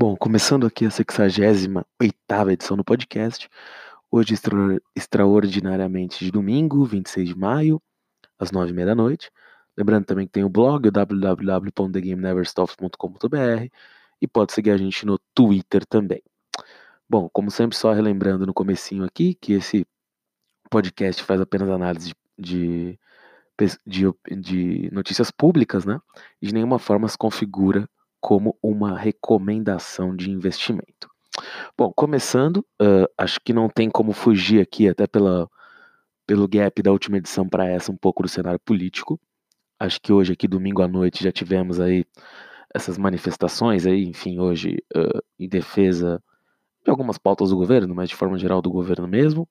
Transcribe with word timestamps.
Bom, 0.00 0.16
começando 0.16 0.66
aqui 0.66 0.86
a 0.86 0.90
68 0.90 2.50
edição 2.50 2.74
do 2.74 2.82
podcast, 2.82 3.50
hoje 4.10 4.32
extra, 4.32 4.56
extraordinariamente 4.96 6.24
de 6.24 6.30
domingo, 6.30 6.86
26 6.86 7.28
de 7.28 7.36
maio, 7.36 7.82
às 8.38 8.50
9h30 8.50 8.86
da 8.86 8.94
noite. 8.94 9.30
Lembrando 9.76 10.06
também 10.06 10.26
que 10.26 10.32
tem 10.32 10.42
o 10.42 10.48
blog, 10.48 10.88
o 10.88 10.90
www.thegameneverstops.com.br 10.90 13.68
e 14.22 14.26
pode 14.26 14.54
seguir 14.54 14.70
a 14.70 14.78
gente 14.78 15.04
no 15.04 15.18
Twitter 15.34 15.84
também. 15.84 16.22
Bom, 17.06 17.28
como 17.28 17.50
sempre, 17.50 17.76
só 17.76 17.92
relembrando 17.92 18.46
no 18.46 18.54
comecinho 18.54 19.04
aqui 19.04 19.34
que 19.34 19.52
esse 19.52 19.86
podcast 20.70 21.22
faz 21.22 21.42
apenas 21.42 21.68
análise 21.68 22.14
de, 22.38 22.98
de, 23.86 24.06
de 24.30 24.88
notícias 24.90 25.30
públicas, 25.30 25.84
né? 25.84 26.00
E 26.40 26.46
de 26.46 26.54
nenhuma 26.54 26.78
forma 26.78 27.06
se 27.06 27.18
configura 27.18 27.86
como 28.20 28.56
uma 28.62 28.96
recomendação 28.98 30.14
de 30.14 30.30
investimento. 30.30 31.10
Bom, 31.76 31.92
começando, 31.92 32.58
uh, 32.80 33.08
acho 33.16 33.40
que 33.40 33.52
não 33.52 33.68
tem 33.68 33.88
como 33.90 34.12
fugir 34.12 34.60
aqui, 34.60 34.88
até 34.88 35.06
pela, 35.06 35.48
pelo 36.26 36.46
gap 36.46 36.82
da 36.82 36.92
última 36.92 37.16
edição 37.18 37.48
para 37.48 37.66
essa, 37.66 37.90
um 37.90 37.96
pouco 37.96 38.22
do 38.22 38.28
cenário 38.28 38.60
político. 38.60 39.18
Acho 39.78 40.00
que 40.00 40.12
hoje, 40.12 40.32
aqui, 40.32 40.46
domingo 40.46 40.82
à 40.82 40.88
noite, 40.88 41.24
já 41.24 41.32
tivemos 41.32 41.80
aí 41.80 42.04
essas 42.74 42.98
manifestações 42.98 43.86
aí, 43.86 44.04
enfim, 44.04 44.38
hoje 44.38 44.78
uh, 44.94 45.22
em 45.38 45.48
defesa 45.48 46.22
de 46.84 46.90
algumas 46.90 47.18
pautas 47.18 47.50
do 47.50 47.56
governo, 47.56 47.94
mas 47.94 48.08
de 48.08 48.14
forma 48.14 48.38
geral 48.38 48.60
do 48.62 48.70
governo 48.70 49.08
mesmo. 49.08 49.48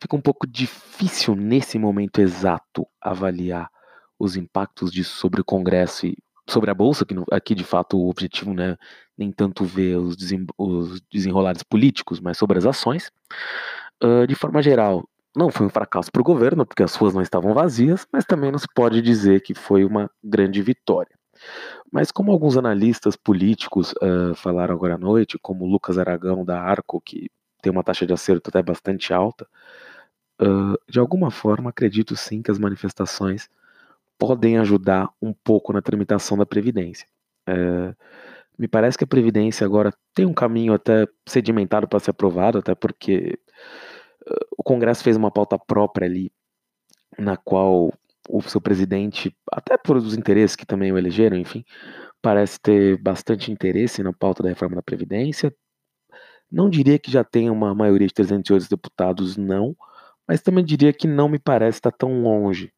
Fica 0.00 0.16
um 0.16 0.20
pouco 0.20 0.46
difícil 0.46 1.34
nesse 1.34 1.78
momento 1.78 2.20
exato 2.20 2.86
avaliar 3.00 3.70
os 4.18 4.36
impactos 4.36 4.92
disso 4.92 5.16
sobre 5.16 5.40
o 5.40 5.44
Congresso 5.44 6.06
e 6.06 6.16
sobre 6.50 6.70
a 6.70 6.74
bolsa, 6.74 7.04
que 7.04 7.14
aqui 7.30 7.54
de 7.54 7.64
fato 7.64 7.98
o 7.98 8.08
objetivo 8.08 8.52
né, 8.52 8.76
nem 9.16 9.30
tanto 9.30 9.64
ver 9.64 9.96
os, 9.96 10.16
desem, 10.16 10.46
os 10.58 11.00
desenrolares 11.12 11.62
políticos, 11.62 12.20
mas 12.20 12.38
sobre 12.38 12.58
as 12.58 12.66
ações. 12.66 13.10
Uh, 14.02 14.26
de 14.26 14.34
forma 14.34 14.62
geral, 14.62 15.08
não 15.36 15.50
foi 15.50 15.66
um 15.66 15.70
fracasso 15.70 16.10
para 16.10 16.20
o 16.20 16.24
governo, 16.24 16.66
porque 16.66 16.82
as 16.82 16.94
ruas 16.94 17.14
não 17.14 17.22
estavam 17.22 17.54
vazias, 17.54 18.06
mas 18.12 18.24
também 18.24 18.50
não 18.50 18.58
se 18.58 18.66
pode 18.74 19.00
dizer 19.00 19.42
que 19.42 19.54
foi 19.54 19.84
uma 19.84 20.10
grande 20.22 20.60
vitória. 20.62 21.14
Mas 21.90 22.10
como 22.10 22.32
alguns 22.32 22.56
analistas 22.56 23.16
políticos 23.16 23.92
uh, 24.02 24.34
falaram 24.34 24.74
agora 24.74 24.94
à 24.94 24.98
noite, 24.98 25.38
como 25.40 25.66
Lucas 25.66 25.98
Aragão 25.98 26.44
da 26.44 26.60
Arco, 26.60 27.00
que 27.00 27.30
tem 27.62 27.70
uma 27.72 27.84
taxa 27.84 28.06
de 28.06 28.12
acerto 28.12 28.48
até 28.50 28.62
bastante 28.62 29.12
alta, 29.12 29.46
uh, 30.40 30.78
de 30.88 30.98
alguma 30.98 31.30
forma 31.30 31.70
acredito 31.70 32.16
sim 32.16 32.42
que 32.42 32.50
as 32.50 32.58
manifestações 32.58 33.48
podem 34.20 34.58
ajudar 34.58 35.08
um 35.20 35.32
pouco 35.32 35.72
na 35.72 35.80
tramitação 35.80 36.36
da 36.36 36.44
Previdência. 36.44 37.08
É, 37.48 37.94
me 38.58 38.68
parece 38.68 38.98
que 38.98 39.04
a 39.04 39.06
Previdência 39.06 39.64
agora 39.64 39.90
tem 40.14 40.26
um 40.26 40.34
caminho 40.34 40.74
até 40.74 41.06
sedimentado 41.26 41.88
para 41.88 41.98
ser 41.98 42.10
aprovado, 42.10 42.58
até 42.58 42.74
porque 42.74 43.38
uh, 44.28 44.46
o 44.58 44.62
Congresso 44.62 45.02
fez 45.02 45.16
uma 45.16 45.30
pauta 45.30 45.58
própria 45.58 46.06
ali, 46.06 46.30
na 47.18 47.38
qual 47.38 47.90
o 48.28 48.42
seu 48.42 48.60
presidente, 48.60 49.34
até 49.50 49.78
por 49.78 49.96
os 49.96 50.14
interesses 50.14 50.54
que 50.54 50.66
também 50.66 50.92
o 50.92 50.98
elegeram, 50.98 51.38
enfim, 51.38 51.64
parece 52.20 52.60
ter 52.60 52.98
bastante 52.98 53.50
interesse 53.50 54.02
na 54.02 54.12
pauta 54.12 54.42
da 54.42 54.50
reforma 54.50 54.76
da 54.76 54.82
Previdência. 54.82 55.54
Não 56.52 56.68
diria 56.68 56.98
que 56.98 57.10
já 57.10 57.24
tem 57.24 57.48
uma 57.48 57.74
maioria 57.74 58.06
de 58.06 58.14
308 58.14 58.68
deputados, 58.68 59.36
não, 59.38 59.74
mas 60.28 60.42
também 60.42 60.64
diria 60.64 60.92
que 60.92 61.08
não 61.08 61.28
me 61.28 61.38
parece 61.38 61.78
estar 61.78 61.92
tão 61.92 62.22
longe 62.22 62.70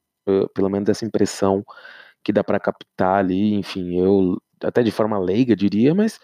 pelo 0.55 0.69
menos 0.71 0.89
essa 0.89 1.05
impressão 1.05 1.65
que 2.25 2.33
dá 2.33 2.45
para 2.45 2.61
captar 2.61 3.19
ali, 3.19 3.55
enfim, 3.55 3.99
eu 3.99 4.39
até 4.63 4.83
de 4.83 4.91
forma 4.91 5.19
leiga 5.19 5.57
diria, 5.57 5.95
mas 5.95 6.21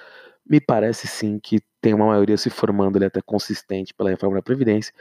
me 0.49 0.61
parece 0.61 1.07
sim 1.07 1.39
que 1.39 1.61
tem 1.81 1.95
uma 1.95 2.07
maioria 2.07 2.37
se 2.37 2.51
formando 2.51 2.97
ali 2.97 3.05
até 3.07 3.21
consistente 3.21 3.93
pela 3.95 4.11
reforma 4.11 4.37
da 4.37 4.43
Previdência, 4.43 4.93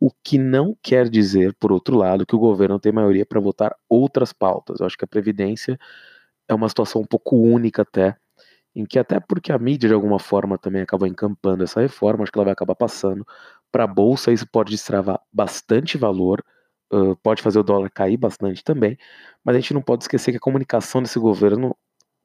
o 0.00 0.10
que 0.22 0.38
não 0.38 0.76
quer 0.82 1.08
dizer, 1.08 1.54
por 1.60 1.72
outro 1.72 1.96
lado, 1.96 2.26
que 2.26 2.34
o 2.34 2.38
governo 2.38 2.78
tem 2.80 2.92
maioria 2.92 3.26
para 3.26 3.40
votar 3.40 3.76
outras 3.88 4.32
pautas. 4.32 4.80
Eu 4.80 4.86
acho 4.86 4.96
que 4.96 5.04
a 5.04 5.08
Previdência 5.08 5.78
é 6.48 6.54
uma 6.54 6.68
situação 6.68 7.02
um 7.02 7.06
pouco 7.06 7.36
única 7.36 7.82
até, 7.82 8.16
em 8.74 8.84
que 8.86 8.98
até 8.98 9.20
porque 9.20 9.52
a 9.52 9.58
mídia 9.58 9.88
de 9.88 9.94
alguma 9.94 10.18
forma 10.18 10.58
também 10.58 10.82
acaba 10.82 11.08
encampando 11.08 11.64
essa 11.64 11.80
reforma, 11.80 12.24
acho 12.24 12.32
que 12.32 12.38
ela 12.38 12.46
vai 12.46 12.52
acabar 12.52 12.74
passando 12.74 13.26
para 13.70 13.84
a 13.84 13.86
Bolsa, 13.86 14.32
isso 14.32 14.46
pode 14.50 14.70
destravar 14.72 15.20
bastante 15.32 15.98
valor, 15.98 16.44
pode 17.22 17.42
fazer 17.42 17.58
o 17.58 17.62
dólar 17.62 17.90
cair 17.90 18.16
bastante 18.16 18.62
também, 18.62 18.98
mas 19.44 19.56
a 19.56 19.60
gente 19.60 19.74
não 19.74 19.82
pode 19.82 20.04
esquecer 20.04 20.30
que 20.32 20.36
a 20.38 20.40
comunicação 20.40 21.02
desse 21.02 21.18
governo 21.18 21.76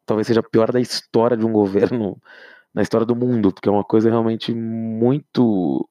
talvez 0.06 0.28
seja 0.28 0.40
a 0.40 0.44
pior 0.44 0.72
da 0.72 0.80
história 0.80 1.38
de 1.38 1.46
um 1.46 1.52
governo 1.52 2.22
na 2.74 2.82
história 2.82 3.06
do 3.06 3.16
mundo, 3.16 3.52
porque 3.52 3.70
é 3.70 3.72
uma 3.72 3.84
coisa 3.84 4.10
realmente 4.10 4.54
muito 4.54 5.88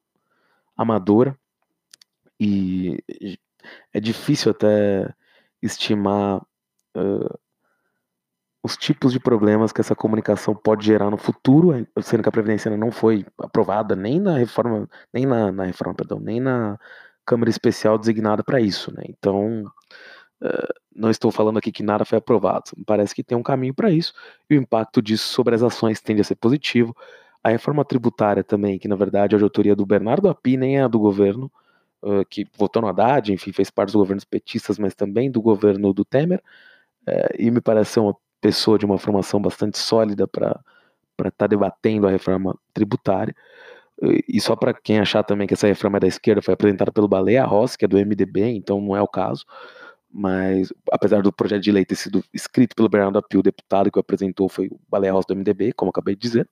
amadora 0.76 1.36
e 2.38 3.02
é 3.92 4.00
difícil 4.00 4.52
até 4.52 5.12
estimar 5.60 6.40
uh, 6.96 7.38
os 8.62 8.76
tipos 8.76 9.12
de 9.12 9.20
problemas 9.20 9.72
que 9.72 9.80
essa 9.80 9.94
comunicação 9.94 10.54
pode 10.54 10.86
gerar 10.86 11.10
no 11.10 11.16
futuro, 11.16 11.86
sendo 12.02 12.22
que 12.22 12.28
a 12.28 12.32
previdência 12.32 12.76
não 12.76 12.92
foi 12.92 13.24
aprovada 13.38 13.96
nem 13.96 14.20
na 14.20 14.36
reforma, 14.36 14.88
nem 15.12 15.26
na, 15.26 15.50
na 15.50 15.64
reforma, 15.64 15.94
perdão, 15.94 16.20
nem 16.20 16.40
na 16.40 16.78
Câmara 17.28 17.50
Especial 17.50 17.98
designada 17.98 18.42
para 18.42 18.58
isso, 18.60 18.92
né? 18.94 19.04
Então, 19.06 19.64
uh, 20.42 20.74
não 20.96 21.10
estou 21.10 21.30
falando 21.30 21.58
aqui 21.58 21.70
que 21.70 21.82
nada 21.82 22.04
foi 22.04 22.16
aprovado, 22.18 22.70
parece 22.86 23.14
que 23.14 23.22
tem 23.22 23.36
um 23.36 23.42
caminho 23.42 23.74
para 23.74 23.90
isso, 23.90 24.14
e 24.48 24.56
o 24.56 24.60
impacto 24.60 25.02
disso 25.02 25.28
sobre 25.28 25.54
as 25.54 25.62
ações 25.62 26.00
tende 26.00 26.22
a 26.22 26.24
ser 26.24 26.36
positivo. 26.36 26.96
A 27.44 27.50
reforma 27.50 27.84
tributária 27.84 28.42
também, 28.42 28.78
que 28.78 28.88
na 28.88 28.96
verdade 28.96 29.34
é 29.34 29.38
a 29.38 29.42
autoria 29.42 29.76
do 29.76 29.84
Bernardo 29.84 30.28
Api, 30.28 30.56
nem 30.56 30.78
é 30.78 30.82
a 30.82 30.88
do 30.88 30.98
governo, 30.98 31.50
que 32.30 32.46
votou 32.56 32.82
no 32.82 32.88
Haddad, 32.88 33.32
enfim, 33.32 33.52
fez 33.52 33.70
parte 33.70 33.88
dos 33.88 33.96
governos 33.96 34.24
petistas, 34.24 34.78
mas 34.78 34.94
também 34.94 35.30
do 35.30 35.42
governo 35.42 35.92
do 35.92 36.04
Temer, 36.04 36.42
uh, 37.08 37.34
e 37.38 37.50
me 37.50 37.60
parece 37.60 37.92
ser 37.92 38.00
uma 38.00 38.16
pessoa 38.40 38.78
de 38.78 38.86
uma 38.86 38.98
formação 38.98 39.40
bastante 39.40 39.78
sólida 39.78 40.26
para 40.26 40.60
estar 41.18 41.30
tá 41.32 41.46
debatendo 41.46 42.06
a 42.06 42.10
reforma 42.10 42.56
tributária. 42.72 43.34
E 44.00 44.40
só 44.40 44.54
para 44.54 44.72
quem 44.72 45.00
achar 45.00 45.24
também 45.24 45.46
que 45.46 45.54
essa 45.54 45.66
reforma 45.66 45.96
é 45.98 46.00
da 46.00 46.06
esquerda, 46.06 46.40
foi 46.40 46.54
apresentada 46.54 46.92
pelo 46.92 47.08
Baleia 47.08 47.44
Rossi, 47.44 47.76
que 47.76 47.84
é 47.84 47.88
do 47.88 47.96
MDB, 47.98 48.42
então 48.50 48.80
não 48.80 48.96
é 48.96 49.02
o 49.02 49.08
caso. 49.08 49.44
Mas, 50.10 50.72
apesar 50.90 51.20
do 51.20 51.32
projeto 51.32 51.62
de 51.62 51.72
lei 51.72 51.84
ter 51.84 51.96
sido 51.96 52.24
escrito 52.32 52.74
pelo 52.76 52.88
Bernardo 52.88 53.18
Apio, 53.18 53.40
o 53.40 53.42
deputado 53.42 53.90
que 53.90 53.98
o 53.98 54.00
apresentou 54.00 54.48
foi 54.48 54.68
o 54.68 54.80
Baleia 54.88 55.12
Rossi 55.12 55.28
do 55.28 55.36
MDB, 55.36 55.72
como 55.72 55.90
acabei 55.90 56.14
de 56.14 56.22
dizer. 56.22 56.48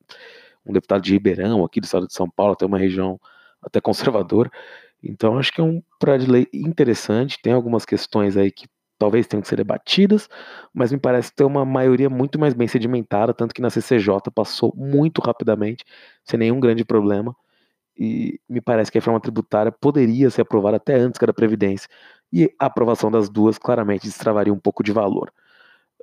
Um 0.64 0.72
deputado 0.72 1.02
de 1.02 1.12
Ribeirão, 1.12 1.64
aqui 1.64 1.80
do 1.80 1.84
estado 1.84 2.06
de 2.06 2.12
São 2.12 2.28
Paulo, 2.28 2.52
até 2.54 2.66
uma 2.66 2.78
região 2.78 3.20
até 3.62 3.80
conservadora. 3.80 4.50
Então, 5.02 5.38
acho 5.38 5.52
que 5.52 5.60
é 5.60 5.64
um 5.64 5.82
projeto 5.98 6.26
de 6.26 6.30
lei 6.30 6.48
interessante. 6.52 7.40
Tem 7.40 7.52
algumas 7.52 7.84
questões 7.84 8.36
aí 8.36 8.50
que 8.50 8.66
talvez 8.98 9.26
tenham 9.26 9.42
que 9.42 9.48
ser 9.48 9.56
debatidas, 9.56 10.28
mas 10.72 10.92
me 10.92 10.98
parece 10.98 11.34
ter 11.34 11.44
uma 11.44 11.64
maioria 11.64 12.08
muito 12.10 12.38
mais 12.38 12.54
bem 12.54 12.68
sedimentada, 12.68 13.34
tanto 13.34 13.54
que 13.54 13.62
na 13.62 13.70
CCJ 13.70 14.30
passou 14.34 14.72
muito 14.76 15.20
rapidamente, 15.20 15.84
sem 16.24 16.38
nenhum 16.38 16.60
grande 16.60 16.84
problema, 16.84 17.34
e 17.98 18.38
me 18.48 18.60
parece 18.60 18.90
que 18.90 18.98
a 18.98 19.00
reforma 19.00 19.20
tributária 19.20 19.72
poderia 19.72 20.30
ser 20.30 20.42
aprovada 20.42 20.76
até 20.76 20.94
antes 20.94 21.18
que 21.18 21.24
a 21.24 21.26
da 21.26 21.32
Previdência, 21.32 21.88
e 22.32 22.52
a 22.58 22.66
aprovação 22.66 23.10
das 23.10 23.28
duas 23.28 23.58
claramente 23.58 24.06
destravaria 24.06 24.52
um 24.52 24.58
pouco 24.58 24.82
de 24.82 24.92
valor. 24.92 25.32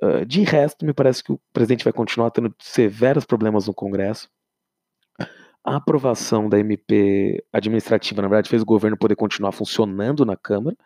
Uh, 0.02 0.24
de 0.26 0.42
resto, 0.42 0.84
me 0.84 0.92
parece 0.92 1.22
que 1.22 1.32
o 1.32 1.40
presidente 1.52 1.84
vai 1.84 1.92
continuar 1.92 2.30
tendo 2.30 2.54
severos 2.58 3.24
problemas 3.24 3.66
no 3.66 3.74
Congresso. 3.74 4.28
A 5.64 5.76
aprovação 5.76 6.48
da 6.48 6.58
MP 6.58 7.42
administrativa, 7.52 8.20
na 8.20 8.28
verdade, 8.28 8.50
fez 8.50 8.62
o 8.62 8.66
governo 8.66 8.98
poder 8.98 9.16
continuar 9.16 9.52
funcionando 9.52 10.24
na 10.24 10.36
Câmara, 10.36 10.76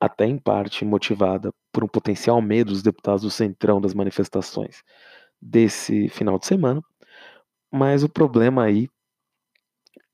até 0.00 0.24
em 0.24 0.38
parte 0.38 0.84
motivada 0.84 1.52
por 1.70 1.84
um 1.84 1.88
potencial 1.88 2.40
medo 2.40 2.70
dos 2.70 2.82
deputados 2.82 3.22
do 3.22 3.30
centrão 3.30 3.80
das 3.80 3.92
manifestações 3.92 4.82
desse 5.40 6.08
final 6.08 6.38
de 6.38 6.46
semana. 6.46 6.82
Mas 7.70 8.02
o 8.02 8.08
problema 8.08 8.64
aí 8.64 8.88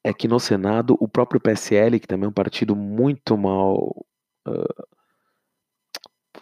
é 0.04 0.12
que 0.12 0.28
no 0.28 0.40
Senado 0.40 0.96
o 1.00 1.08
próprio 1.08 1.40
PSL, 1.40 2.00
que 2.00 2.06
também 2.06 2.26
é 2.26 2.28
um 2.28 2.32
partido 2.32 2.74
muito 2.74 3.36
mal. 3.38 4.06
Uh, 4.46 4.86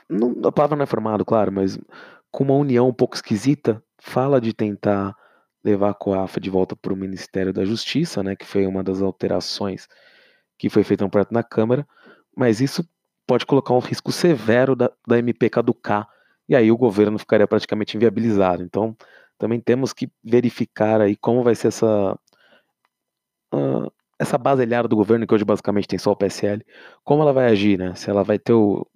não, 0.08 0.34
a 0.44 0.52
palavra 0.52 0.76
não 0.76 0.84
é 0.84 0.86
formado, 0.86 1.24
claro, 1.24 1.52
mas 1.52 1.78
com 2.30 2.44
uma 2.44 2.54
união 2.54 2.88
um 2.88 2.94
pouco 2.94 3.14
esquisita, 3.14 3.82
fala 3.98 4.40
de 4.40 4.52
tentar 4.52 5.14
levar 5.62 5.90
a 5.90 5.94
COAFA 5.94 6.40
de 6.40 6.50
volta 6.50 6.76
para 6.76 6.92
o 6.92 6.96
Ministério 6.96 7.52
da 7.52 7.64
Justiça, 7.64 8.22
né, 8.22 8.36
que 8.36 8.44
foi 8.44 8.66
uma 8.66 8.82
das 8.82 9.00
alterações 9.00 9.88
que 10.58 10.68
foi 10.68 10.84
feita 10.84 11.04
no 11.04 11.10
projeto 11.10 11.32
na 11.32 11.42
Câmara, 11.42 11.86
mas 12.36 12.60
isso 12.60 12.86
pode 13.26 13.46
colocar 13.46 13.74
um 13.74 13.78
risco 13.78 14.12
severo 14.12 14.76
da, 14.76 14.90
da 15.06 15.18
MP 15.18 15.50
caducar, 15.50 16.08
e 16.48 16.54
aí 16.54 16.70
o 16.70 16.76
governo 16.76 17.18
ficaria 17.18 17.46
praticamente 17.46 17.96
inviabilizado. 17.96 18.62
Então, 18.62 18.96
também 19.38 19.60
temos 19.60 19.92
que 19.92 20.10
verificar 20.22 21.00
aí 21.00 21.16
como 21.16 21.42
vai 21.42 21.54
ser 21.54 21.68
essa 21.68 22.18
uh, 23.54 23.92
essa 24.18 24.38
baselhada 24.38 24.88
do 24.88 24.96
governo, 24.96 25.26
que 25.26 25.34
hoje 25.34 25.44
basicamente 25.44 25.88
tem 25.88 25.98
só 25.98 26.12
o 26.12 26.16
PSL, 26.16 26.64
como 27.02 27.22
ela 27.22 27.32
vai 27.32 27.46
agir, 27.46 27.78
né? 27.78 27.94
Se 27.94 28.10
ela 28.10 28.22
vai 28.22 28.38
ter 28.38 28.52
o 28.52 28.86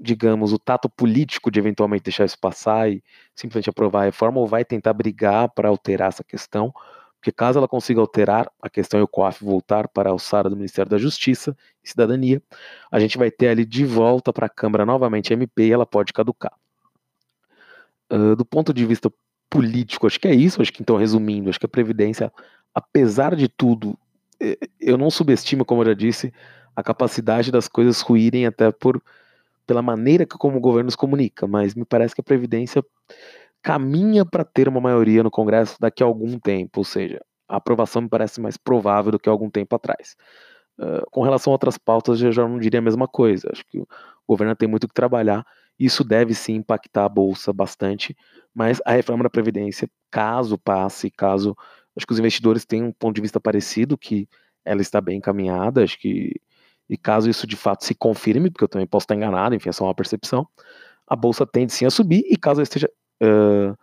digamos, 0.00 0.52
o 0.52 0.58
tato 0.58 0.88
político 0.88 1.50
de 1.50 1.58
eventualmente 1.60 2.04
deixar 2.04 2.24
isso 2.24 2.38
passar 2.40 2.90
e 2.90 3.04
simplesmente 3.34 3.68
aprovar 3.68 4.02
a 4.02 4.04
reforma 4.06 4.40
ou 4.40 4.46
vai 4.46 4.64
tentar 4.64 4.94
brigar 4.94 5.50
para 5.50 5.68
alterar 5.68 6.08
essa 6.08 6.24
questão, 6.24 6.72
porque 7.20 7.30
caso 7.30 7.58
ela 7.58 7.68
consiga 7.68 8.00
alterar 8.00 8.50
a 8.62 8.70
questão 8.70 8.98
e 8.98 9.02
o 9.02 9.08
COAF 9.08 9.44
voltar 9.44 9.86
para 9.88 10.08
a 10.08 10.12
alçada 10.12 10.48
do 10.48 10.56
Ministério 10.56 10.90
da 10.90 10.96
Justiça 10.96 11.54
e 11.84 11.88
Cidadania, 11.88 12.42
a 12.90 12.98
gente 12.98 13.18
vai 13.18 13.30
ter 13.30 13.48
ali 13.48 13.66
de 13.66 13.84
volta 13.84 14.32
para 14.32 14.46
a 14.46 14.48
Câmara 14.48 14.86
novamente 14.86 15.30
a 15.30 15.34
MP 15.34 15.66
e 15.66 15.72
ela 15.72 15.84
pode 15.84 16.14
caducar. 16.14 16.52
Uh, 18.10 18.34
do 18.34 18.44
ponto 18.44 18.72
de 18.72 18.86
vista 18.86 19.12
político, 19.50 20.06
acho 20.06 20.18
que 20.18 20.28
é 20.28 20.34
isso, 20.34 20.62
acho 20.62 20.72
que 20.72 20.80
então 20.80 20.96
resumindo, 20.96 21.50
acho 21.50 21.60
que 21.60 21.66
a 21.66 21.68
Previdência, 21.68 22.32
apesar 22.74 23.36
de 23.36 23.48
tudo, 23.48 23.98
eu 24.80 24.96
não 24.96 25.10
subestimo, 25.10 25.62
como 25.62 25.82
eu 25.82 25.88
já 25.88 25.94
disse, 25.94 26.32
a 26.74 26.82
capacidade 26.82 27.52
das 27.52 27.68
coisas 27.68 28.00
ruírem 28.00 28.46
até 28.46 28.72
por 28.72 29.02
pela 29.66 29.82
maneira 29.82 30.26
que 30.26 30.38
como 30.38 30.56
o 30.56 30.60
governo 30.60 30.90
se 30.90 30.96
comunica, 30.96 31.46
mas 31.46 31.74
me 31.74 31.84
parece 31.84 32.14
que 32.14 32.20
a 32.20 32.24
Previdência 32.24 32.84
caminha 33.62 34.24
para 34.24 34.44
ter 34.44 34.68
uma 34.68 34.80
maioria 34.80 35.22
no 35.22 35.30
Congresso 35.30 35.76
daqui 35.80 36.02
a 36.02 36.06
algum 36.06 36.38
tempo, 36.38 36.80
ou 36.80 36.84
seja, 36.84 37.20
a 37.48 37.56
aprovação 37.56 38.02
me 38.02 38.08
parece 38.08 38.40
mais 38.40 38.56
provável 38.56 39.12
do 39.12 39.18
que 39.18 39.28
há 39.28 39.32
algum 39.32 39.50
tempo 39.50 39.74
atrás. 39.74 40.16
Uh, 40.78 41.04
com 41.10 41.22
relação 41.22 41.52
a 41.52 41.54
outras 41.54 41.76
pautas, 41.76 42.22
eu 42.22 42.32
já 42.32 42.46
não 42.46 42.58
diria 42.58 42.80
a 42.80 42.82
mesma 42.82 43.06
coisa. 43.06 43.50
Acho 43.52 43.64
que 43.66 43.78
o 43.78 43.86
governo 44.26 44.56
tem 44.56 44.68
muito 44.68 44.88
que 44.88 44.94
trabalhar. 44.94 45.44
Isso 45.78 46.04
deve 46.04 46.34
sim 46.34 46.54
impactar 46.54 47.04
a 47.04 47.08
bolsa 47.08 47.52
bastante, 47.52 48.16
mas 48.54 48.80
a 48.84 48.92
reforma 48.92 49.24
da 49.24 49.30
previdência, 49.30 49.90
caso 50.10 50.56
passe, 50.58 51.10
caso 51.10 51.56
acho 51.96 52.06
que 52.06 52.12
os 52.12 52.18
investidores 52.18 52.64
têm 52.64 52.82
um 52.82 52.92
ponto 52.92 53.14
de 53.16 53.20
vista 53.20 53.40
parecido 53.40 53.98
que 53.98 54.28
ela 54.64 54.80
está 54.80 55.00
bem 55.00 55.18
encaminhada, 55.18 55.82
acho 55.82 55.98
que 55.98 56.40
e 56.88 56.96
caso 56.96 57.30
isso 57.30 57.46
de 57.46 57.56
fato 57.56 57.84
se 57.84 57.94
confirme, 57.94 58.50
porque 58.50 58.64
eu 58.64 58.68
também 58.68 58.86
posso 58.86 59.04
estar 59.04 59.14
enganado, 59.14 59.54
enfim, 59.54 59.68
é 59.68 59.72
só 59.72 59.84
uma 59.84 59.94
percepção, 59.94 60.46
a 61.06 61.14
bolsa 61.14 61.46
tende 61.46 61.72
sim 61.72 61.86
a 61.86 61.90
subir, 61.90 62.24
e 62.28 62.36
caso 62.36 62.60
esteja, 62.60 62.90
uh, 63.22 63.76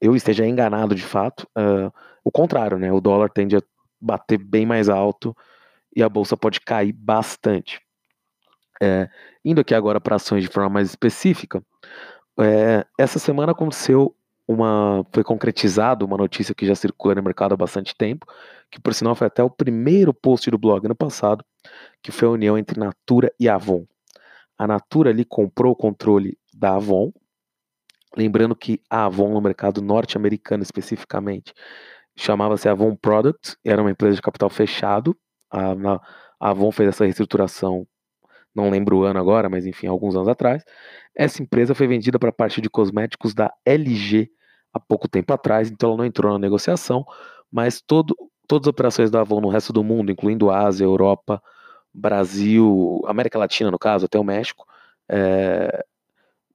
eu 0.00 0.16
esteja 0.16 0.46
enganado 0.46 0.94
de 0.94 1.02
fato, 1.02 1.46
uh, 1.56 1.92
o 2.24 2.30
contrário, 2.30 2.78
né? 2.78 2.92
O 2.92 3.00
dólar 3.00 3.30
tende 3.30 3.56
a 3.56 3.62
bater 4.00 4.38
bem 4.38 4.64
mais 4.64 4.88
alto 4.88 5.36
e 5.94 6.02
a 6.02 6.08
bolsa 6.08 6.36
pode 6.36 6.60
cair 6.60 6.92
bastante. 6.92 7.80
É, 8.82 9.10
indo 9.44 9.60
aqui 9.60 9.74
agora 9.74 10.00
para 10.00 10.16
ações 10.16 10.42
de 10.42 10.48
forma 10.48 10.70
mais 10.70 10.88
específica, 10.88 11.62
é, 12.38 12.86
essa 12.98 13.18
semana 13.18 13.52
aconteceu 13.52 14.14
uma. 14.48 15.04
Foi 15.12 15.22
concretizado 15.22 16.06
uma 16.06 16.16
notícia 16.16 16.54
que 16.54 16.66
já 16.66 16.74
circula 16.74 17.14
no 17.14 17.22
mercado 17.22 17.52
há 17.52 17.56
bastante 17.56 17.94
tempo, 17.94 18.26
que 18.70 18.80
por 18.80 18.94
sinal 18.94 19.14
foi 19.14 19.26
até 19.26 19.42
o 19.42 19.50
primeiro 19.50 20.14
post 20.14 20.50
do 20.50 20.58
blog 20.58 20.88
no 20.88 20.94
passado, 20.94 21.44
que 22.02 22.10
foi 22.10 22.28
a 22.28 22.32
união 22.32 22.56
entre 22.56 22.80
Natura 22.80 23.32
e 23.38 23.48
Avon. 23.48 23.84
A 24.58 24.66
Natura 24.66 25.10
ali 25.10 25.24
comprou 25.24 25.72
o 25.72 25.76
controle 25.76 26.38
da 26.54 26.76
Avon, 26.76 27.12
lembrando 28.16 28.54
que 28.56 28.80
a 28.88 29.06
Avon 29.06 29.32
no 29.32 29.40
mercado 29.40 29.80
norte-americano 29.80 30.62
especificamente 30.62 31.52
chamava-se 32.16 32.68
Avon 32.68 32.94
Products, 32.96 33.56
era 33.64 33.80
uma 33.80 33.90
empresa 33.90 34.16
de 34.16 34.22
capital 34.22 34.50
fechado. 34.50 35.16
A, 35.50 35.72
a 36.40 36.50
Avon 36.50 36.70
fez 36.70 36.90
essa 36.90 37.04
reestruturação, 37.04 37.86
não 38.54 38.70
lembro 38.70 38.98
o 38.98 39.04
ano 39.04 39.18
agora, 39.18 39.48
mas 39.48 39.66
enfim, 39.66 39.86
alguns 39.86 40.14
anos 40.14 40.28
atrás. 40.28 40.62
Essa 41.14 41.42
empresa 41.42 41.74
foi 41.74 41.86
vendida 41.86 42.18
para 42.18 42.30
a 42.30 42.32
parte 42.32 42.60
de 42.60 42.68
cosméticos 42.68 43.34
da 43.34 43.52
LG 43.64 44.30
há 44.72 44.80
pouco 44.80 45.08
tempo 45.08 45.32
atrás, 45.32 45.70
então 45.70 45.90
ela 45.90 45.98
não 45.98 46.04
entrou 46.04 46.32
na 46.32 46.38
negociação, 46.38 47.04
mas 47.50 47.80
todo, 47.80 48.14
todas 48.46 48.66
as 48.66 48.70
operações 48.70 49.10
da 49.10 49.20
Avon 49.20 49.40
no 49.40 49.48
resto 49.48 49.72
do 49.72 49.82
mundo, 49.82 50.12
incluindo 50.12 50.50
Ásia, 50.50 50.84
Europa, 50.84 51.42
Brasil, 51.92 53.00
América 53.06 53.38
Latina, 53.38 53.70
no 53.70 53.78
caso, 53.78 54.06
até 54.06 54.18
o 54.18 54.24
México, 54.24 54.64
é, 55.08 55.84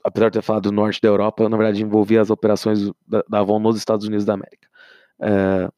apesar 0.05 0.29
de 0.29 0.37
ter 0.37 0.43
falado 0.43 0.63
do 0.63 0.71
norte 0.71 1.01
da 1.01 1.07
Europa, 1.07 1.49
na 1.49 1.57
verdade 1.57 1.81
envolvia 1.81 2.21
as 2.21 2.29
operações 2.29 2.91
da, 3.07 3.23
da 3.27 3.39
Avon 3.39 3.59
nos 3.59 3.75
Estados 3.75 4.05
Unidos 4.05 4.23
da 4.23 4.35
América. 4.35 4.69
É, 5.19 5.69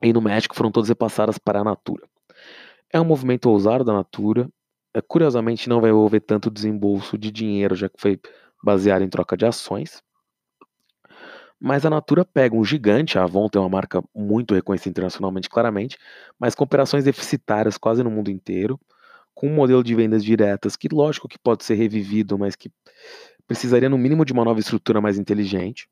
e 0.00 0.12
no 0.12 0.20
México 0.20 0.54
foram 0.54 0.70
todas 0.70 0.88
repassadas 0.88 1.38
para 1.38 1.60
a 1.60 1.64
Natura. 1.64 2.06
É 2.92 3.00
um 3.00 3.04
movimento 3.04 3.50
ousado 3.50 3.82
da 3.82 3.92
Natura, 3.92 4.48
é, 4.94 5.00
curiosamente 5.00 5.68
não 5.68 5.80
vai 5.80 5.90
envolver 5.90 6.20
tanto 6.20 6.52
desembolso 6.52 7.18
de 7.18 7.32
dinheiro, 7.32 7.74
já 7.74 7.88
que 7.88 8.00
foi 8.00 8.20
baseado 8.62 9.02
em 9.02 9.08
troca 9.08 9.36
de 9.36 9.44
ações. 9.44 10.00
Mas 11.60 11.84
a 11.84 11.90
Natura 11.90 12.24
pega 12.24 12.54
um 12.54 12.64
gigante, 12.64 13.18
a 13.18 13.24
Avon 13.24 13.48
tem 13.48 13.60
uma 13.60 13.68
marca 13.68 14.00
muito 14.14 14.54
reconhecida 14.54 14.90
internacionalmente, 14.90 15.48
claramente, 15.48 15.98
mas 16.38 16.54
com 16.54 16.62
operações 16.62 17.02
deficitárias 17.02 17.76
quase 17.76 18.04
no 18.04 18.10
mundo 18.10 18.30
inteiro, 18.30 18.78
com 19.34 19.48
um 19.48 19.54
modelo 19.54 19.82
de 19.82 19.94
vendas 19.96 20.24
diretas 20.24 20.76
que, 20.76 20.88
lógico, 20.92 21.28
que 21.28 21.38
pode 21.38 21.64
ser 21.64 21.74
revivido, 21.74 22.38
mas 22.38 22.54
que 22.54 22.70
precisaria 23.48 23.88
no 23.88 23.98
mínimo 23.98 24.24
de 24.24 24.32
uma 24.32 24.44
nova 24.44 24.60
estrutura 24.60 25.00
mais 25.00 25.18
inteligente. 25.18 25.88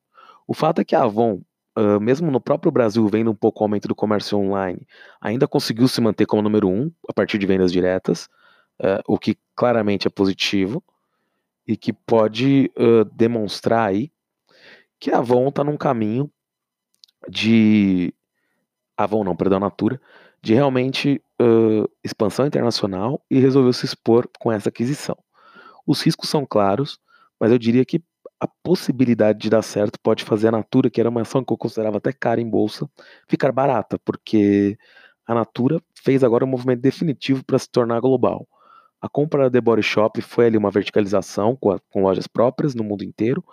O 0.47 0.55
fato 0.55 0.81
é 0.81 0.85
que 0.85 0.95
a 0.95 1.03
Avon, 1.03 1.41
uh, 1.77 1.99
mesmo 1.99 2.31
no 2.31 2.41
próprio 2.41 2.71
Brasil, 2.71 3.09
vendo 3.09 3.31
um 3.33 3.35
pouco 3.35 3.61
o 3.61 3.65
aumento 3.65 3.89
do 3.89 3.95
comércio 3.95 4.39
online, 4.39 4.87
ainda 5.21 5.49
conseguiu 5.49 5.89
se 5.89 6.01
manter 6.01 6.27
como 6.27 6.43
número 6.43 6.69
um 6.69 6.93
a 7.09 7.13
partir 7.13 7.39
de 7.39 7.47
vendas 7.47 7.73
diretas, 7.73 8.29
uh, 8.81 9.03
o 9.09 9.19
que 9.19 9.37
claramente 9.57 10.07
é 10.07 10.11
positivo 10.11 10.85
e 11.67 11.77
que 11.77 11.93
pode 11.93 12.71
uh, 12.77 13.05
demonstrar 13.07 13.89
aí 13.89 14.13
que 15.01 15.11
a 15.11 15.19
Avon 15.19 15.49
está 15.49 15.65
num 15.65 15.77
caminho 15.77 16.31
de. 17.29 18.15
Avon 18.97 19.25
não, 19.25 19.37
perdão, 19.37 19.59
Natura, 19.59 20.01
de 20.41 20.55
realmente 20.55 21.21
uh, 21.41 21.91
expansão 22.05 22.47
internacional 22.47 23.21
e 23.31 23.39
resolveu 23.41 23.73
se 23.73 23.85
expor 23.85 24.29
com 24.39 24.53
essa 24.53 24.69
aquisição. 24.69 25.17
Os 25.87 26.01
riscos 26.03 26.31
são 26.31 26.47
claros, 26.47 26.99
mas 27.41 27.53
eu 27.53 27.59
diria 27.59 27.85
que 27.85 28.03
a 28.39 28.47
possibilidade 28.63 29.39
de 29.39 29.51
dar 29.51 29.63
certo 29.63 29.99
pode 30.03 30.25
fazer 30.25 30.49
a 30.49 30.53
Natura, 30.53 30.91
que 30.91 31.01
era 31.01 31.09
uma 31.09 31.23
ação 31.23 31.43
que 31.45 31.53
eu 31.53 31.57
considerava 31.57 31.99
até 31.99 32.13
cara 32.13 32.41
em 32.41 32.49
bolsa, 32.49 32.89
ficar 33.29 33.51
barata, 33.53 33.99
porque 34.05 34.79
a 35.27 35.35
Natura 35.35 35.81
fez 35.95 36.23
agora 36.23 36.45
um 36.45 36.49
movimento 36.49 36.81
definitivo 36.81 37.45
para 37.45 37.59
se 37.59 37.69
tornar 37.71 38.01
global. 38.01 38.47
A 39.01 39.09
compra 39.09 39.45
da 39.45 39.51
The 39.51 39.61
Body 39.61 39.83
Shop 39.83 40.21
foi 40.23 40.47
ali 40.47 40.57
uma 40.57 40.71
verticalização 40.71 41.57
com, 41.57 41.71
a, 41.71 41.81
com 41.91 42.03
lojas 42.03 42.27
próprias 42.27 42.75
no 42.75 42.85
mundo 42.85 43.05
inteiro, 43.05 43.45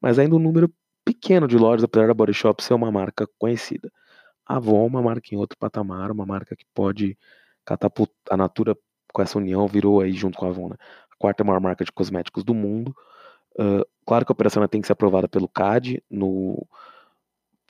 mas 0.00 0.18
ainda 0.18 0.36
um 0.36 0.38
número 0.38 0.72
pequeno 1.04 1.48
de 1.48 1.56
lojas, 1.56 1.84
apesar 1.84 2.06
da 2.06 2.14
Body 2.14 2.34
Shop 2.34 2.62
ser 2.62 2.74
uma 2.74 2.90
marca 2.90 3.26
conhecida. 3.38 3.90
A 4.46 4.56
Avon 4.56 4.84
é 4.84 4.88
uma 4.88 5.02
marca 5.02 5.34
em 5.34 5.38
outro 5.38 5.58
patamar, 5.58 6.10
uma 6.10 6.26
marca 6.26 6.56
que 6.56 6.64
pode 6.74 7.16
catapultar. 7.64 8.14
A 8.30 8.36
Natura, 8.36 8.76
com 9.12 9.22
essa 9.22 9.38
união, 9.38 9.66
virou 9.66 10.00
aí 10.00 10.12
junto 10.12 10.38
com 10.38 10.46
a 10.46 10.48
Avon, 10.48 10.70
né? 10.70 10.76
a 11.10 11.16
quarta 11.18 11.44
maior 11.44 11.60
marca 11.60 11.84
de 11.84 11.92
cosméticos 11.92 12.44
do 12.44 12.54
mundo. 12.54 12.94
Claro 14.06 14.24
que 14.24 14.32
a 14.32 14.34
operação 14.34 14.66
tem 14.66 14.80
que 14.80 14.86
ser 14.86 14.92
aprovada 14.92 15.28
pelo 15.28 15.48
CAD, 15.48 16.02
no, 16.10 16.66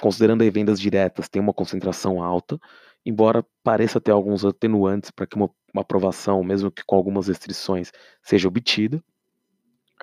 considerando 0.00 0.42
aí 0.42 0.50
vendas 0.50 0.80
diretas, 0.80 1.28
tem 1.28 1.40
uma 1.40 1.52
concentração 1.52 2.22
alta, 2.22 2.58
embora 3.04 3.44
pareça 3.62 4.00
ter 4.00 4.10
alguns 4.10 4.44
atenuantes 4.44 5.10
para 5.10 5.26
que 5.26 5.37
uma, 5.37 5.50
uma 5.72 5.82
aprovação, 5.82 6.42
mesmo 6.42 6.70
que 6.70 6.82
com 6.84 6.96
algumas 6.96 7.28
restrições, 7.28 7.92
seja 8.22 8.49
obtida. 8.49 9.02